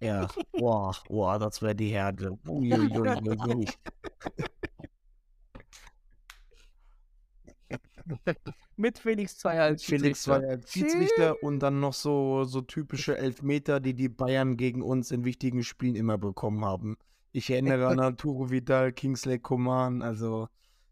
[0.00, 2.36] Ja, boah, boah, das wäre die Härte.
[8.82, 10.60] Mit Felix Zweier als Felix war Schiedsrichter.
[10.60, 15.24] ja Schiedsrichter und dann noch so, so typische Elfmeter, die die Bayern gegen uns in
[15.24, 16.96] wichtigen Spielen immer bekommen haben.
[17.30, 20.48] Ich erinnere an Arturo Vidal, Kingsley Coman, also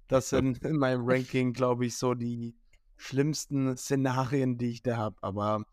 [0.07, 2.55] das sind in meinem Ranking, glaube ich, so die
[2.97, 5.17] schlimmsten Szenarien, die ich da habe.
[5.23, 5.65] Aber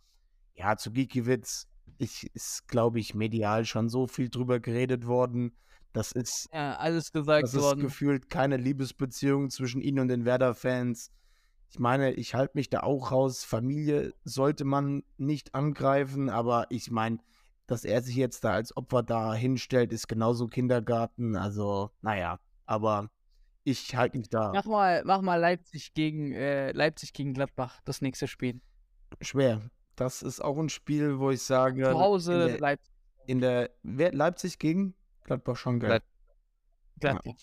[0.55, 1.67] ja, zu Gikiewicz
[1.99, 5.55] ich, ist, glaube ich, medial schon so viel drüber geredet worden.
[5.93, 7.81] Das ist Ja, alles gesagt das ist worden.
[7.81, 11.11] gefühlt keine Liebesbeziehung zwischen ihnen und den Werder-Fans.
[11.69, 13.43] Ich meine, ich halte mich da auch raus.
[13.43, 17.17] Familie sollte man nicht angreifen, aber ich meine,
[17.65, 21.35] dass er sich jetzt da als Opfer da hinstellt, ist genauso Kindergarten.
[21.35, 23.09] Also, naja, aber
[23.65, 28.01] ich halte mich da Mach mal, mach mal Leipzig gegen äh, Leipzig gegen Gladbach, das
[28.01, 28.61] nächste Spiel.
[29.21, 29.61] schwer.
[29.97, 32.93] Das ist auch ein Spiel, wo ich sage, Zu Hause in der, Leipzig.
[33.25, 35.89] in der wer, Leipzig gegen Gladbach schon geil.
[35.89, 36.03] Glad-
[36.99, 37.33] Gladbach.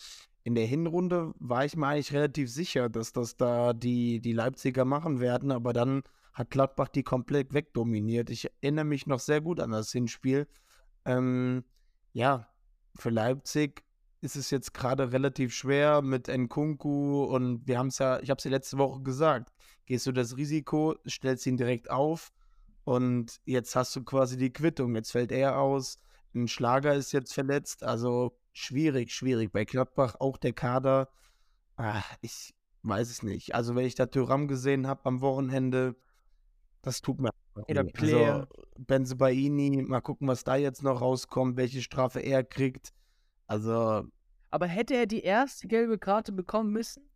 [0.45, 4.85] In der Hinrunde war ich mir eigentlich relativ sicher, dass das da die, die Leipziger
[4.85, 6.03] machen werden, aber dann
[6.35, 8.29] hat Gladbach die komplett wegdominiert.
[8.29, 10.47] Ich erinnere mich noch sehr gut an das Hinspiel.
[11.07, 11.65] Ähm,
[12.13, 12.49] ja,
[12.95, 13.85] für Leipzig
[14.21, 18.39] ist es jetzt gerade relativ schwer mit Nkunku und wir haben es ja, ich habe
[18.39, 19.51] es ja letzte Woche gesagt,
[19.87, 22.33] gehst du das Risiko, stellst ihn direkt auf
[22.85, 24.95] und jetzt hast du quasi die Quittung.
[24.95, 25.97] Jetzt fällt er aus,
[26.35, 29.53] ein Schlager ist jetzt verletzt, also schwierig, schwierig.
[29.53, 31.11] Bei Gladbach auch der Kader,
[31.77, 33.55] ah, ich weiß es nicht.
[33.55, 35.97] Also wenn ich da Thuram gesehen habe am Wochenende,
[36.81, 38.35] das tut mir Oder Player.
[38.35, 38.47] Also
[38.79, 42.93] Benzebaini, mal gucken, was da jetzt noch rauskommt, welche Strafe er kriegt.
[43.47, 44.05] Also,
[44.51, 47.09] Aber hätte er die erste gelbe Karte bekommen müssen?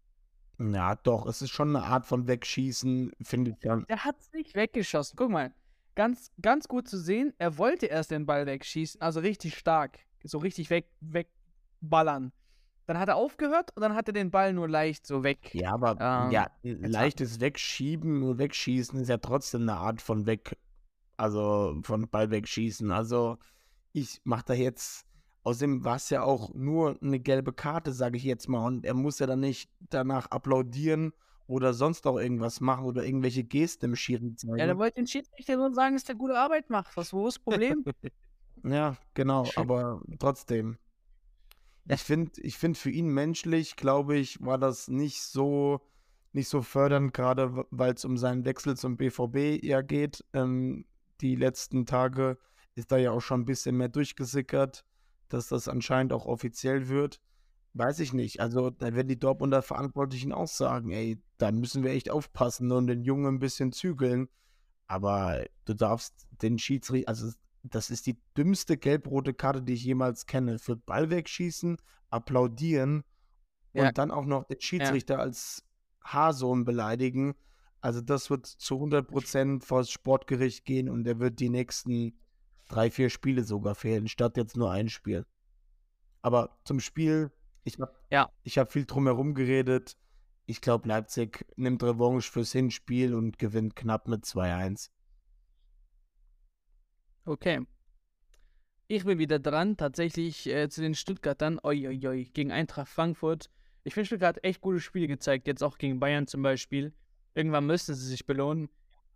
[0.60, 3.76] ja, doch, es ist schon eine Art von Wegschießen, finde ich ja.
[3.88, 5.16] Der hat es nicht weggeschossen.
[5.16, 5.54] Guck mal,
[5.94, 10.38] ganz, ganz gut zu sehen, er wollte erst den Ball wegschießen, also richtig stark, so
[10.38, 12.32] richtig weg, wegballern.
[12.86, 15.54] Dann hat er aufgehört und dann hat er den Ball nur leicht so weg.
[15.54, 20.26] Ja, aber Ähm, ja, hat- leichtes Wegschieben und Wegschießen ist ja trotzdem eine Art von
[20.26, 20.56] Weg,
[21.18, 22.90] also von Ball wegschießen.
[22.90, 23.36] Also
[23.92, 25.04] ich mache da jetzt,
[25.42, 28.94] außerdem war es ja auch nur eine gelbe Karte, sage ich jetzt mal, und er
[28.94, 31.12] muss ja dann nicht danach applaudieren
[31.46, 34.58] oder sonst auch irgendwas machen oder irgendwelche Gesten im Schiri zeigen.
[34.58, 36.96] Ja, der wollte den Schiedsrichter nur sagen, dass der gute Arbeit macht.
[36.96, 37.84] Was, wo ist das Problem?
[38.64, 40.78] Ja, genau, aber trotzdem.
[41.90, 45.80] Ich finde, ich finde für ihn menschlich, glaube ich, war das nicht so,
[46.32, 50.24] nicht so fördernd, gerade weil es um seinen Wechsel zum BVB ja geht.
[50.34, 50.84] Ähm,
[51.20, 52.38] die letzten Tage
[52.74, 54.84] ist da ja auch schon ein bisschen mehr durchgesickert,
[55.28, 57.20] dass das anscheinend auch offiziell wird.
[57.74, 58.40] Weiß ich nicht.
[58.40, 62.86] Also, da werden die Dortmunder Verantwortlichen auch sagen, ey, da müssen wir echt aufpassen und
[62.86, 64.28] den Jungen ein bisschen zügeln.
[64.86, 67.30] Aber du darfst den Schiedsrichter, also
[67.62, 70.58] das ist die dümmste gelb-rote Karte, die ich jemals kenne.
[70.58, 71.76] Für Ball wegschießen,
[72.10, 73.04] applaudieren
[73.72, 73.88] Ja.
[73.88, 75.64] und dann auch noch den Schiedsrichter als
[76.02, 77.34] Haarsohn beleidigen.
[77.80, 82.18] Also das wird zu 100% vor das Sportgericht gehen und der wird die nächsten
[82.68, 85.24] drei, vier Spiele sogar fehlen, statt jetzt nur ein Spiel.
[86.22, 87.30] Aber zum Spiel,
[87.64, 88.30] ich habe Ja.
[88.42, 89.96] ich hab viel drumherum geredet.
[90.46, 94.90] Ich glaube, Leipzig nimmt Revanche fürs Hinspiel und gewinnt knapp mit 2-1.
[97.28, 97.60] Okay.
[98.86, 101.60] Ich bin wieder dran, tatsächlich äh, zu den Stuttgartern.
[101.62, 101.94] Oi,
[102.32, 103.50] gegen Eintracht Frankfurt.
[103.84, 106.94] Ich finde, Stuttgart hat echt gute Spiele gezeigt, jetzt auch gegen Bayern zum Beispiel.
[107.34, 108.70] Irgendwann müssen sie sich belohnen.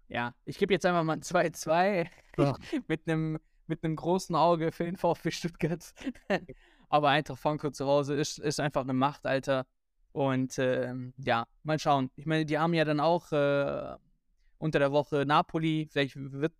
[0.09, 2.55] Ja, ich gebe jetzt einfach mal ein 2-2 Ja.
[2.87, 5.95] mit einem mit einem großen Auge für den VfB Stuttgart.
[6.91, 9.65] Aber Eintracht Frankfurt zu Hause ist, ist einfach eine Macht, Alter.
[10.13, 12.11] Und ähm, ja, mal schauen.
[12.17, 13.97] Ich meine, die haben ja dann auch äh,
[14.59, 15.89] unter der Woche Napoli.
[15.91, 16.53] Vielleicht wird,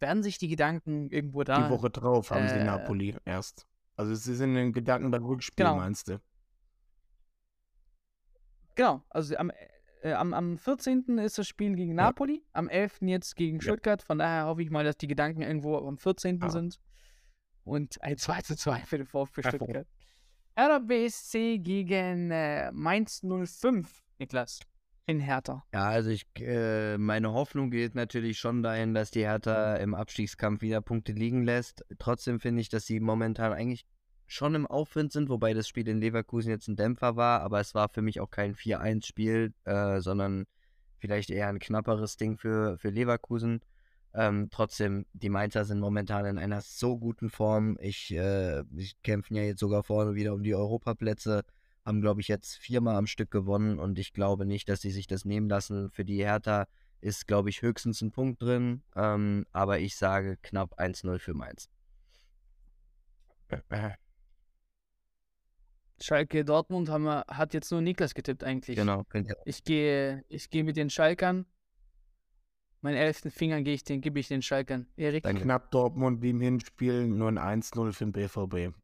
[0.00, 1.64] werden sich die Gedanken irgendwo da.
[1.66, 3.66] Die Woche drauf haben sie äh, Napoli erst.
[3.96, 5.76] Also sie sind in den Gedanken beim Rückspiel, Genau.
[5.76, 6.20] meinst du?
[8.74, 9.50] Genau, also am,
[10.02, 11.18] äh, am, am 14.
[11.18, 12.98] ist das Spiel gegen Napoli, am 11.
[13.02, 13.62] jetzt gegen Ja.
[13.62, 14.02] Stuttgart.
[14.02, 16.40] Von daher hoffe ich mal, dass die Gedanken irgendwo am 14.
[16.40, 16.50] Ja.
[16.50, 16.78] sind.
[17.64, 19.86] Und ein 2 zu 2 für den VfB Stuttgart.
[20.58, 24.60] Hertha BSC gegen äh, Mainz 05, Niklas.
[25.08, 25.62] In Hertha.
[25.72, 30.62] Ja, also ich, äh, meine Hoffnung geht natürlich schon dahin, dass die Hertha im Abstiegskampf
[30.62, 31.84] wieder Punkte liegen lässt.
[32.00, 33.86] Trotzdem finde ich, dass sie momentan eigentlich
[34.26, 37.72] schon im Aufwind sind, wobei das Spiel in Leverkusen jetzt ein Dämpfer war, aber es
[37.72, 40.46] war für mich auch kein 4-1-Spiel, äh, sondern
[40.98, 43.60] vielleicht eher ein knapperes Ding für, für Leverkusen.
[44.12, 47.76] Ähm, trotzdem, die Mainzer sind momentan in einer so guten Form.
[47.80, 51.44] Ich, äh, ich kämpfen ja jetzt sogar vorne wieder um die Europaplätze
[51.86, 55.06] haben, glaube ich, jetzt viermal am Stück gewonnen und ich glaube nicht, dass sie sich
[55.06, 55.90] das nehmen lassen.
[55.90, 56.66] Für die Hertha
[57.00, 61.70] ist, glaube ich, höchstens ein Punkt drin, ähm, aber ich sage knapp 1-0 für Mainz.
[66.00, 68.76] Schalke Dortmund haben wir, hat jetzt nur Niklas getippt eigentlich.
[68.76, 69.36] Genau, könnt ihr.
[69.44, 71.46] Ich gehe ich gehe mit den Schalkern.
[72.82, 74.86] Meinen elften Finger gehe ich den, gebe ich den Schalkern.
[74.96, 75.22] Erik?
[75.22, 75.42] Danke.
[75.42, 78.76] Knapp Dortmund wie im Hinspiel, nur ein 1-0 für den BVB.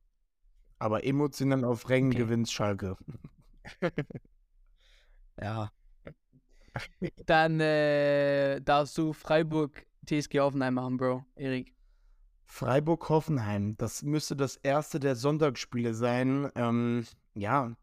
[0.83, 2.19] Aber emotional auf Rängen Okay.
[2.19, 2.97] gewinnt Schalke.
[5.41, 5.71] Ja,
[7.27, 11.25] Dann äh, darfst du Freiburg TSG Hoffenheim machen, Bro.
[11.37, 11.73] Erik.
[12.47, 16.51] Freiburg-Hoffenheim, das müsste das erste der Sonntagsspiele sein.
[16.57, 17.77] Ähm, ja,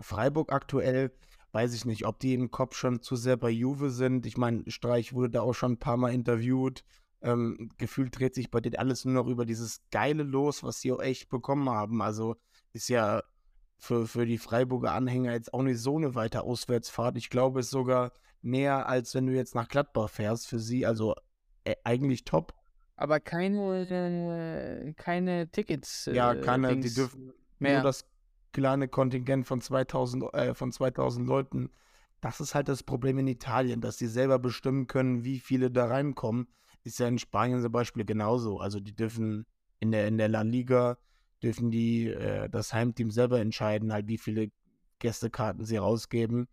[0.00, 1.12] Freiburg aktuell,
[1.52, 4.24] weiß ich nicht, ob die im Kopf schon zu sehr bei Juve sind.
[4.24, 6.82] Ich meine, Streich wurde da auch schon ein paar Mal interviewt.
[7.22, 10.92] Ähm, gefühlt dreht sich bei denen alles nur noch über dieses geile Los, was sie
[10.92, 12.02] auch echt bekommen haben.
[12.02, 12.36] Also
[12.72, 13.22] ist ja
[13.78, 17.16] für, für die Freiburger Anhänger jetzt auch nicht so eine weite Auswärtsfahrt.
[17.16, 20.84] Ich glaube, es ist sogar näher, als wenn du jetzt nach Gladbach fährst für sie.
[20.84, 21.14] Also
[21.64, 22.54] äh, eigentlich top.
[22.96, 26.10] Aber keine, äh, keine Tickets.
[26.12, 27.74] Ja, äh, keine, die Dings dürfen mehr.
[27.74, 28.04] nur das
[28.52, 31.70] kleine Kontingent von 2000, äh, von 2000 Leuten
[32.22, 35.86] das ist halt das Problem in Italien, dass sie selber bestimmen können, wie viele da
[35.86, 36.46] reinkommen.
[36.84, 38.58] Ist ja in Spanien zum Beispiel genauso.
[38.58, 39.46] Also die dürfen
[39.80, 40.98] in der, in der La Liga,
[41.42, 44.50] dürfen die äh, das Heimteam selber entscheiden, halt wie viele
[44.98, 46.48] Gästekarten sie rausgeben.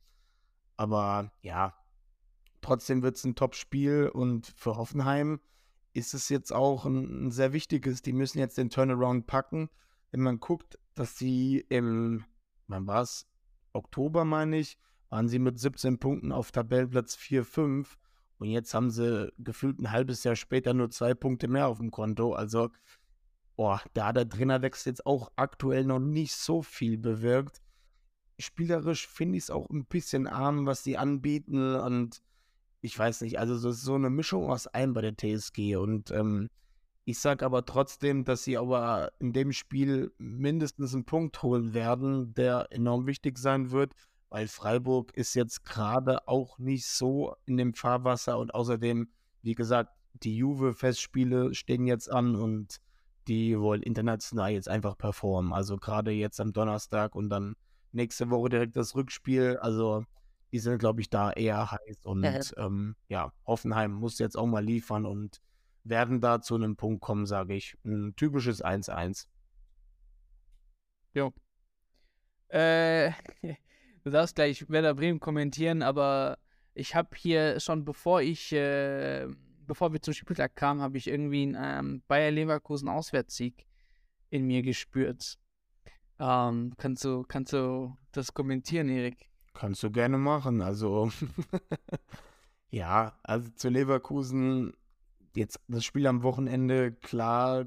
[0.77, 1.75] Aber ja,
[2.61, 5.39] trotzdem wird es ein Top-Spiel und für Hoffenheim
[5.93, 8.01] ist es jetzt auch ein, ein, sehr wichtiges.
[8.01, 9.69] Die müssen jetzt den Turnaround packen.
[10.11, 12.23] Wenn man guckt, dass sie im,
[12.67, 13.27] wann war es?
[13.73, 14.77] Oktober, meine ich,
[15.09, 17.97] waren sie mit 17 Punkten auf Tabellenplatz 4, 5.
[18.39, 21.91] Und jetzt haben sie gefühlt ein halbes Jahr später nur zwei Punkte mehr auf dem
[21.91, 22.33] Konto.
[22.33, 22.69] Also,
[23.57, 27.61] boah, da hat der Trainerwechsel jetzt auch aktuell noch nicht so viel bewirkt.
[28.39, 31.75] Spielerisch finde ich es auch ein bisschen arm, was sie anbieten.
[31.75, 32.21] Und
[32.79, 35.75] ich weiß nicht, also das ist so eine Mischung aus allem bei der TSG.
[35.75, 36.49] Und ähm,
[37.03, 42.33] ich sage aber trotzdem, dass sie aber in dem Spiel mindestens einen Punkt holen werden,
[42.35, 43.93] der enorm wichtig sein wird,
[44.29, 49.09] weil Freiburg ist jetzt gerade auch nicht so in dem Fahrwasser und außerdem,
[49.41, 52.77] wie gesagt, die Juve-Festspiele stehen jetzt an und
[53.27, 55.53] die wollen international jetzt einfach performen.
[55.53, 57.55] Also gerade jetzt am Donnerstag und dann
[57.91, 59.57] nächste Woche direkt das Rückspiel.
[59.57, 60.03] Also
[60.51, 62.05] die sind, glaube ich, da eher heiß.
[62.05, 62.39] Und ja.
[62.57, 65.41] Ähm, ja, Hoffenheim muss jetzt auch mal liefern und
[65.83, 67.77] werden da zu einem Punkt kommen, sage ich.
[67.85, 69.27] Ein typisches 1-1.
[71.13, 71.33] Jo.
[72.49, 73.11] Äh,
[74.03, 76.37] du darfst gleich Werder Bremen kommentieren, aber
[76.73, 79.27] ich habe hier schon, bevor ich, äh,
[79.67, 83.65] bevor wir zum Spieltag kamen, habe ich irgendwie einen ähm, Bayer Leverkusen Auswärtssieg
[84.29, 85.37] in mir gespürt.
[86.19, 89.29] Ähm, kannst du, kannst du das kommentieren, Erik?
[89.53, 90.61] Kannst du gerne machen.
[90.61, 91.11] Also,
[92.69, 94.73] ja, also zu Leverkusen,
[95.35, 97.65] jetzt das Spiel am Wochenende, klar,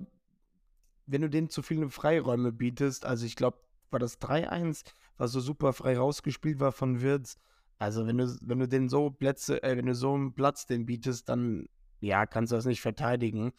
[1.07, 3.59] wenn du denen zu viele Freiräume bietest, also ich glaube,
[3.91, 4.85] war das 3-1,
[5.17, 7.37] was so super frei rausgespielt war von Wirtz.
[7.79, 10.87] Also, wenn du, wenn du den so Plätze, äh, wenn du so einen Platz den
[10.87, 11.67] bietest, dann
[12.01, 13.53] ja, kannst du das nicht verteidigen.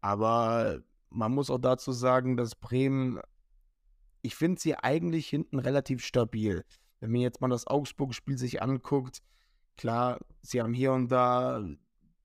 [0.00, 3.20] Aber man muss auch dazu sagen, dass Bremen,
[4.22, 6.64] ich finde sie eigentlich hinten relativ stabil.
[7.00, 9.22] Wenn man jetzt mal das Augsburg-Spiel sich anguckt,
[9.76, 11.64] klar, sie haben hier und da,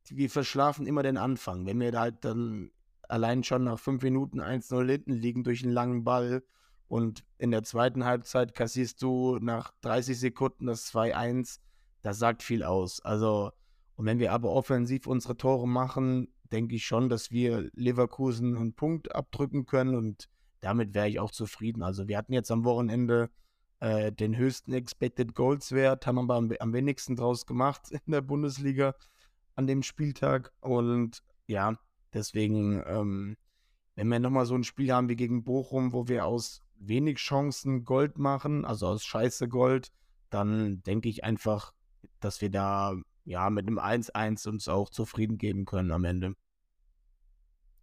[0.10, 1.66] wir verschlafen immer den Anfang.
[1.66, 2.72] Wenn wir da halt dann
[3.10, 6.44] allein schon nach fünf Minuten 1-0 hinten liegen durch einen langen Ball
[6.88, 11.60] und in der zweiten Halbzeit kassierst du nach 30 Sekunden das 2-1,
[12.02, 13.02] das sagt viel aus.
[13.02, 13.52] Also,
[13.96, 18.74] und wenn wir aber offensiv unsere Tore machen, denke ich schon, dass wir Leverkusen einen
[18.74, 20.30] Punkt abdrücken können und
[20.62, 21.84] damit wäre ich auch zufrieden.
[21.84, 23.30] Also, wir hatten jetzt am Wochenende
[23.80, 28.22] äh, den höchsten Expected Goals Wert, haben aber am, am, wenigsten draus gemacht in der
[28.22, 28.96] Bundesliga
[29.56, 30.54] an dem Spieltag.
[30.62, 31.76] Und ja,
[32.14, 33.38] deswegen, ähm,
[33.96, 37.84] wenn wir nochmal so ein Spiel haben wie gegen Bochum, wo wir aus wenig Chancen
[37.84, 39.92] Gold machen, also aus Scheiße Gold,
[40.30, 41.74] dann denke ich einfach,
[42.20, 46.34] dass wir da ja mit einem 1-1 uns auch zufrieden geben können am Ende.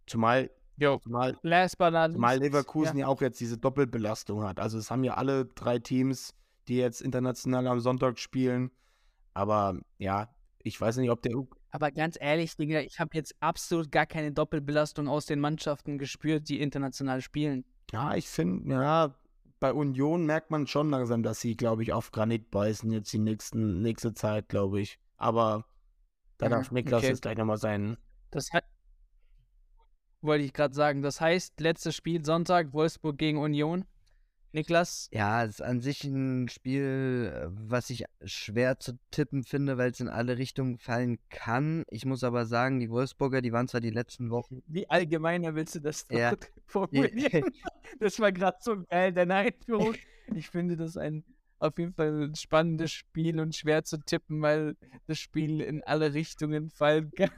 [0.07, 0.99] Zumal Jo.
[0.99, 3.05] Zumal, Last but not zumal Leverkusen ja.
[3.05, 3.07] ja.
[3.07, 4.59] auch jetzt diese Doppelbelastung hat.
[4.59, 6.33] Also es haben ja alle drei Teams,
[6.67, 8.71] die jetzt international am Sonntag spielen.
[9.33, 10.29] Aber ja,
[10.63, 11.33] ich weiß nicht, ob der.
[11.71, 16.49] Aber ganz ehrlich, Digga, ich habe jetzt absolut gar keine Doppelbelastung aus den Mannschaften gespürt,
[16.49, 17.65] die international spielen.
[17.91, 19.15] Ja, ich finde, ja,
[19.59, 23.19] bei Union merkt man schon langsam, dass sie, glaube ich, auf Granit beißen jetzt die
[23.19, 24.99] nächsten, nächste Zeit, glaube ich.
[25.17, 25.65] Aber
[26.37, 27.09] da darf Niklas okay.
[27.09, 27.97] jetzt gleich nochmal sein.
[28.31, 28.65] Das hat,
[30.21, 31.01] wollte ich gerade sagen.
[31.01, 33.85] Das heißt, letztes Spiel Sonntag, Wolfsburg gegen Union.
[34.51, 35.09] Niklas?
[35.11, 39.91] Ja, es ist an sich ein Spiel, äh, was ich schwer zu tippen finde, weil
[39.91, 41.83] es in alle Richtungen fallen kann.
[41.89, 44.63] Ich muss aber sagen, die Wolfsburger, die waren zwar die letzten Wochen.
[44.67, 46.33] Wie allgemeiner willst du das ja.
[46.65, 47.51] formulieren?
[47.99, 49.95] Das war gerade so geil, deine Einführung.
[50.35, 51.23] Ich finde das ein
[51.59, 54.75] auf jeden Fall ein spannendes Spiel und schwer zu tippen, weil
[55.07, 57.31] das Spiel in alle Richtungen fallen kann.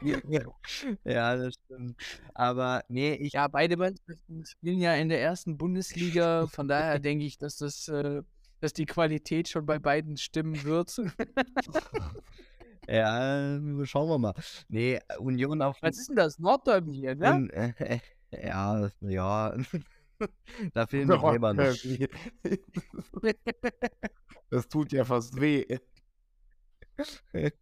[1.04, 2.00] ja, das stimmt.
[2.34, 3.34] Aber nee, ich.
[3.34, 6.46] Ja, beide Mannschaften spielen ja in der ersten Bundesliga.
[6.46, 8.22] Von daher denke ich, dass das, äh,
[8.60, 10.96] dass die Qualität schon bei beiden stimmen wird.
[12.88, 14.34] ja, schauen wir mal.
[14.68, 15.76] Nee, Union auf.
[15.82, 16.38] Was ist denn das?
[16.38, 17.34] Nordderby hier, ne?
[17.34, 18.00] Und, äh,
[18.32, 19.56] ja, ja.
[20.74, 21.74] da fehlen die Gräber noch.
[24.50, 25.64] Das tut ja fast weh.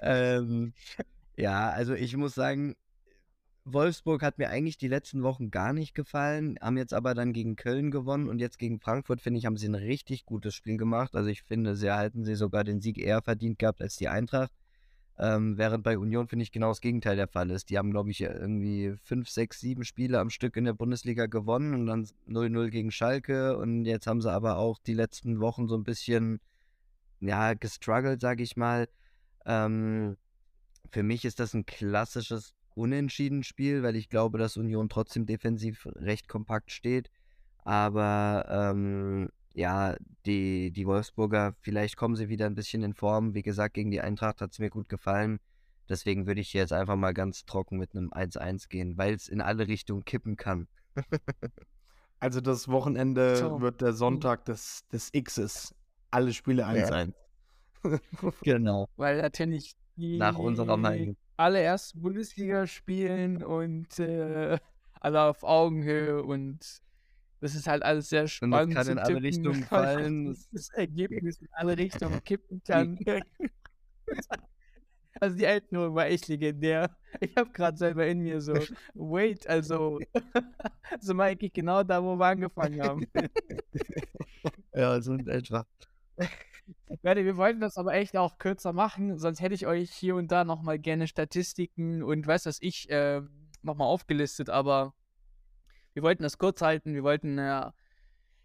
[0.00, 0.72] ähm,
[1.36, 2.74] ja, also ich muss sagen,
[3.64, 7.54] Wolfsburg hat mir eigentlich die letzten Wochen gar nicht gefallen, haben jetzt aber dann gegen
[7.54, 11.14] Köln gewonnen und jetzt gegen Frankfurt, finde ich, haben sie ein richtig gutes Spiel gemacht.
[11.14, 14.52] Also ich finde, sie halten sie sogar den Sieg eher verdient gehabt als die Eintracht.
[15.18, 17.70] Ähm, während bei Union, finde ich, genau das Gegenteil der Fall ist.
[17.70, 21.74] Die haben, glaube ich, irgendwie fünf, sechs, sieben Spiele am Stück in der Bundesliga gewonnen
[21.74, 23.56] und dann 0-0 gegen Schalke.
[23.58, 26.40] Und jetzt haben sie aber auch die letzten Wochen so ein bisschen
[27.20, 28.88] ja, gestruggelt, sage ich mal.
[29.46, 30.16] Ähm,
[30.90, 36.28] für mich ist das ein klassisches Unentschieden-Spiel, weil ich glaube, dass Union trotzdem defensiv recht
[36.28, 37.10] kompakt steht.
[37.64, 39.96] Aber ähm, ja,
[40.26, 43.34] die, die Wolfsburger, vielleicht kommen sie wieder ein bisschen in Form.
[43.34, 45.38] Wie gesagt, gegen die Eintracht hat es mir gut gefallen.
[45.88, 49.40] Deswegen würde ich jetzt einfach mal ganz trocken mit einem 1-1 gehen, weil es in
[49.40, 50.68] alle Richtungen kippen kann.
[52.20, 53.60] Also das Wochenende So.
[53.60, 55.74] wird der Sonntag des, des Xs.
[56.12, 57.12] Alle Spiele 1-1.
[58.44, 58.88] genau.
[58.94, 61.16] Weil natürlich die Nach unserer Meinung.
[61.36, 64.56] alle erst Bundesliga spielen und äh,
[65.00, 66.60] alle auf Augenhöhe und
[67.42, 68.72] das ist halt alles sehr spannend.
[68.72, 70.26] kann zu in alle Richtungen fallen.
[70.26, 72.98] Das, das Ergebnis in alle Richtungen kippen kann.
[75.20, 76.96] Also die Erinnerung war echt legendär.
[77.20, 78.54] Ich habe gerade selber in mir so,
[78.94, 80.00] wait, also,
[81.00, 83.06] so mal eigentlich genau da, wo wir angefangen haben.
[84.74, 85.66] Ja, so in etwa.
[87.02, 90.44] Wir wollten das aber echt auch kürzer machen, sonst hätte ich euch hier und da
[90.44, 93.20] nochmal gerne Statistiken und weiß was ich äh,
[93.62, 94.94] nochmal aufgelistet, aber
[95.94, 97.70] wir wollten das kurz halten, wir wollten äh,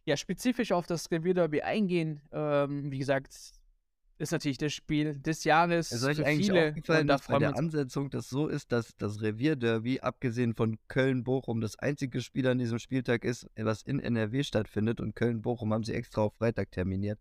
[0.06, 2.22] ja spezifisch auf das Revierderby eingehen.
[2.32, 3.34] Ähm, wie gesagt,
[4.20, 7.56] ist natürlich das Spiel des Jahres Ist euch eigentlich viele aufgefallen, dass bei der.
[7.56, 12.80] Ansetzung das so ist, dass das Revierderby, abgesehen von Köln-Bochum, das einzige Spiel an diesem
[12.80, 17.20] Spieltag ist, was in NRW stattfindet und Köln-Bochum haben sie extra auf Freitag terminiert.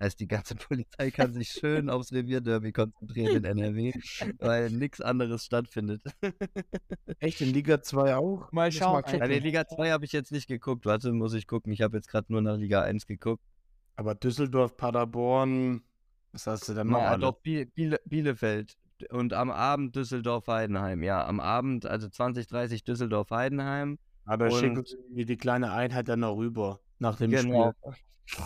[0.00, 0.54] Heißt, die ganze
[0.86, 3.92] Polizei kann sich schön aufs Revierderby konzentrieren in NRW,
[4.38, 6.02] weil nichts anderes stattfindet.
[7.18, 8.52] Echt in Liga 2 auch?
[8.52, 9.18] Mal schauen, gucken.
[9.20, 10.86] Ja, die Liga 2 habe ich jetzt nicht geguckt.
[10.86, 11.72] Warte, muss ich gucken.
[11.72, 13.42] Ich habe jetzt gerade nur nach Liga 1 geguckt.
[13.96, 15.82] Aber Düsseldorf, Paderborn,
[16.32, 17.20] was hast du denn noch Ja, alle?
[17.20, 18.76] doch, Biel Biele Bielefeld.
[19.10, 21.02] Und am Abend Düsseldorf-Heidenheim.
[21.02, 23.98] Ja, am Abend, also 2030 Düsseldorf-Heidenheim.
[24.24, 24.84] Ah, da und- schicken
[25.14, 27.72] sie die kleine Einheit dann noch rüber nach dem Genau.
[27.80, 27.92] Spiel.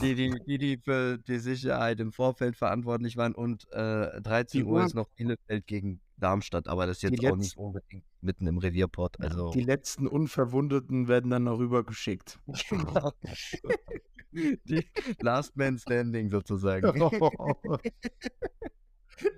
[0.01, 3.35] Die, die, die, die für die Sicherheit im Vorfeld verantwortlich waren.
[3.35, 6.69] Und äh, 13 Die Uhr ist noch Bielefeld gegen Darmstadt.
[6.69, 9.21] Aber das ist jetzt auch letz- nicht unbedingt mitten im Revierport.
[9.21, 12.39] Also, Die letzten Unverwundeten werden dann noch rübergeschickt.
[14.33, 14.87] die
[15.21, 16.87] Last Man Standing sozusagen.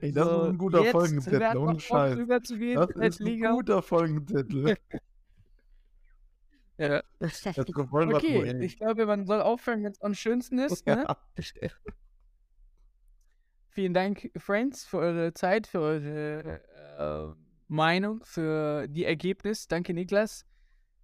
[0.00, 2.18] Ey, das ist ein guter Folgentitel, ohne Scheiß.
[2.28, 3.26] Das ist ein
[3.56, 4.76] guter Folgentitel.
[6.78, 7.02] Ja.
[7.18, 7.28] Wir
[8.16, 10.86] Okay, ich glaube, man soll aufhören, wenn es am schönsten ist.
[10.86, 11.04] Ne?
[11.06, 11.16] Ja.
[13.68, 16.60] Vielen Dank, Friends, für eure Zeit, für eure
[16.98, 17.34] äh,
[17.68, 19.66] Meinung, für die Ergebnis.
[19.66, 20.46] Danke, Niklas.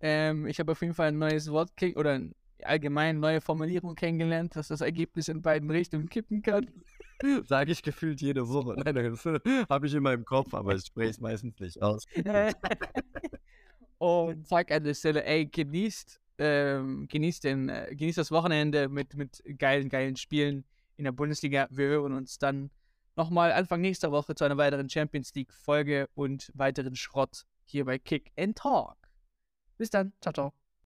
[0.00, 2.20] Ähm, ich habe auf jeden Fall ein neues Wort oder
[2.62, 6.70] allgemein neue Formulierung kennengelernt, dass das Ergebnis in beiden Richtungen kippen kann.
[7.44, 8.74] Sage ich gefühlt jede Woche.
[8.82, 9.24] Nein, das
[9.68, 12.06] habe ich immer im Kopf, aber ich spreche es meistens nicht aus.
[14.00, 19.14] Und sag an der Stelle, ey, genießt, ähm, genießt, den, äh, genießt das Wochenende mit,
[19.14, 20.64] mit geilen, geilen Spielen
[20.96, 21.68] in der Bundesliga.
[21.70, 22.70] Wir hören uns dann
[23.14, 27.98] nochmal Anfang nächster Woche zu einer weiteren Champions League Folge und weiteren Schrott hier bei
[27.98, 28.96] Kick and Talk.
[29.76, 30.14] Bis dann.
[30.22, 30.59] Ciao, ciao.